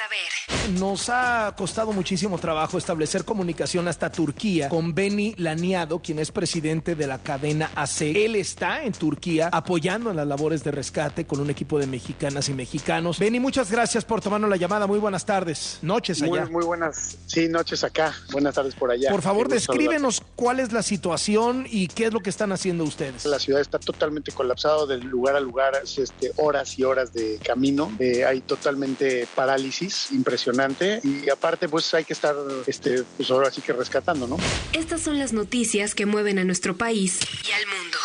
[0.00, 0.78] Saber.
[0.78, 6.94] Nos ha costado muchísimo trabajo establecer comunicación hasta Turquía con Beni Laniado, quien es presidente
[6.94, 8.02] de la cadena AC.
[8.02, 12.48] Él está en Turquía apoyando en las labores de rescate con un equipo de mexicanas
[12.48, 13.18] y mexicanos.
[13.18, 14.86] Beni, muchas gracias por tomarnos la llamada.
[14.86, 15.78] Muy buenas tardes.
[15.82, 16.44] Noches allá.
[16.44, 18.14] Muy, muy buenas, sí, noches acá.
[18.32, 19.10] Buenas tardes por allá.
[19.10, 23.26] Por favor, descríbenos cuál es la situación y qué es lo que están haciendo ustedes.
[23.26, 27.38] La ciudad está totalmente colapsado de lugar a lugar, es, este, horas y horas de
[27.44, 27.92] camino.
[27.98, 32.34] Eh, hay totalmente parálisis impresionante y aparte pues hay que estar,
[32.66, 34.36] este, pues ahora sí que rescatando, ¿no?
[34.72, 37.98] Estas son las noticias que mueven a nuestro país y al mundo.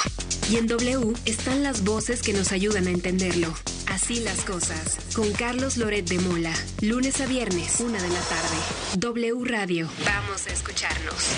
[0.49, 3.53] Y en W están las voces que nos ayudan a entenderlo.
[3.87, 4.97] Así las cosas.
[5.15, 6.53] Con Carlos Loret de Mola.
[6.81, 8.57] Lunes a viernes, una de la tarde.
[8.97, 9.89] W Radio.
[10.05, 11.29] Vamos a escucharnos.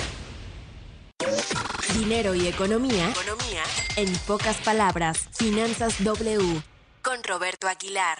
[1.93, 3.09] Dinero y economía.
[3.09, 3.63] Economía.
[3.95, 6.61] En pocas palabras, Finanzas W.
[7.01, 8.19] Con Roberto Aguilar.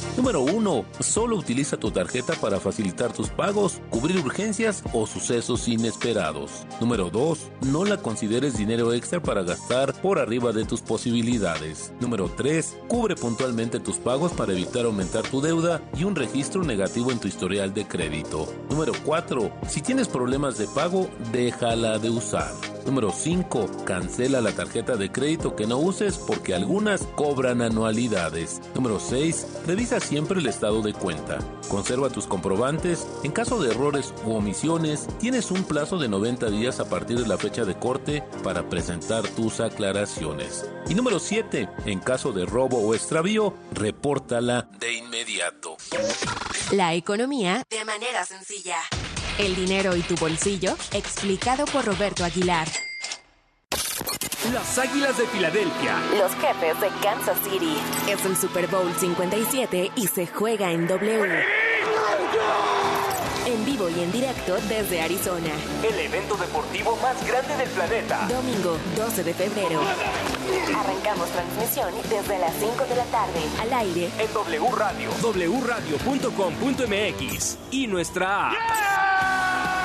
[0.17, 0.85] Número 1.
[0.99, 6.65] Solo utiliza tu tarjeta para facilitar tus pagos, cubrir urgencias o sucesos inesperados.
[6.81, 7.51] Número 2.
[7.67, 11.93] No la consideres dinero extra para gastar por arriba de tus posibilidades.
[12.01, 12.77] Número 3.
[12.89, 17.29] Cubre puntualmente tus pagos para evitar aumentar tu deuda y un registro negativo en tu
[17.29, 18.53] historial de crédito.
[18.69, 19.49] Número 4.
[19.69, 22.51] Si tienes problemas de pago, déjala de usar.
[22.85, 23.85] Número 5.
[23.85, 28.61] Cancela la tarjeta de crédito que no uses porque algunas cobran anualidades.
[28.75, 29.47] Número 6.
[29.67, 31.39] Revisa siempre el estado de cuenta.
[31.69, 33.07] Conserva tus comprobantes.
[33.23, 37.27] En caso de errores u omisiones, tienes un plazo de 90 días a partir de
[37.27, 40.69] la fecha de corte para presentar tus aclaraciones.
[40.89, 41.69] Y número 7.
[41.85, 45.77] En caso de robo o extravío, repórtala de inmediato.
[46.71, 48.77] La economía de manera sencilla.
[49.37, 52.67] El dinero y tu bolsillo, explicado por Roberto Aguilar.
[54.53, 55.97] Las Águilas de Filadelfia.
[56.17, 57.77] Los jefes de Kansas City.
[58.09, 61.43] Es el Super Bowl 57 y se juega en W.
[63.45, 65.51] En vivo y en directo desde Arizona.
[65.83, 68.27] El evento deportivo más grande del planeta.
[68.27, 69.81] Domingo 12 de febrero.
[70.77, 73.39] Arrancamos transmisión desde las 5 de la tarde.
[73.61, 74.09] Al aire.
[74.19, 75.09] En W Radio.
[75.61, 77.57] wradio.com.mx.
[77.71, 78.55] Y nuestra app.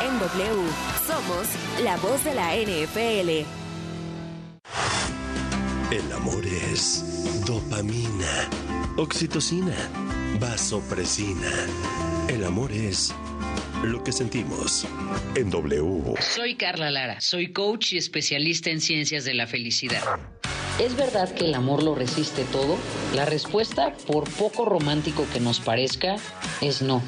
[0.03, 0.71] En W.
[1.07, 1.47] Somos
[1.83, 3.66] la voz de la NFL.
[5.93, 7.05] El amor es
[7.47, 8.51] dopamina,
[8.97, 9.77] oxitocina,
[10.41, 11.53] vasopresina.
[12.27, 13.15] El amor es
[13.85, 14.85] lo que sentimos
[15.37, 16.15] en W.
[16.21, 20.03] Soy Carla Lara, soy coach y especialista en ciencias de la felicidad.
[20.81, 22.79] ¿Es verdad que el amor lo resiste todo?
[23.15, 26.17] La respuesta, por poco romántico que nos parezca,
[26.61, 27.01] es no.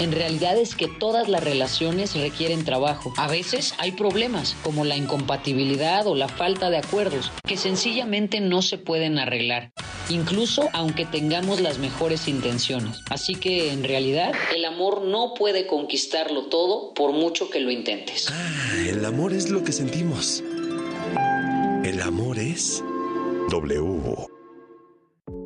[0.00, 3.12] En realidad es que todas las relaciones requieren trabajo.
[3.18, 8.62] A veces hay problemas, como la incompatibilidad o la falta de acuerdos, que sencillamente no
[8.62, 9.72] se pueden arreglar,
[10.08, 12.96] incluso aunque tengamos las mejores intenciones.
[13.10, 18.32] Así que en realidad el amor no puede conquistarlo todo por mucho que lo intentes.
[18.86, 20.42] El amor es lo que sentimos.
[21.84, 22.82] El amor es
[23.50, 24.29] W.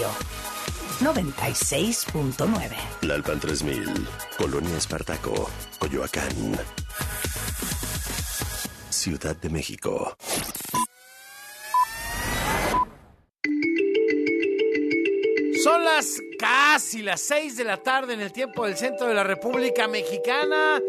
[0.00, 0.08] Radio.
[1.00, 2.76] 96.9.
[3.02, 6.58] La Alpan 3000, Colonia Espartaco, Coyoacán.
[8.88, 10.16] Ciudad de México.
[15.62, 19.24] Son las casi las 6 de la tarde en el tiempo del centro de la
[19.24, 20.80] República Mexicana.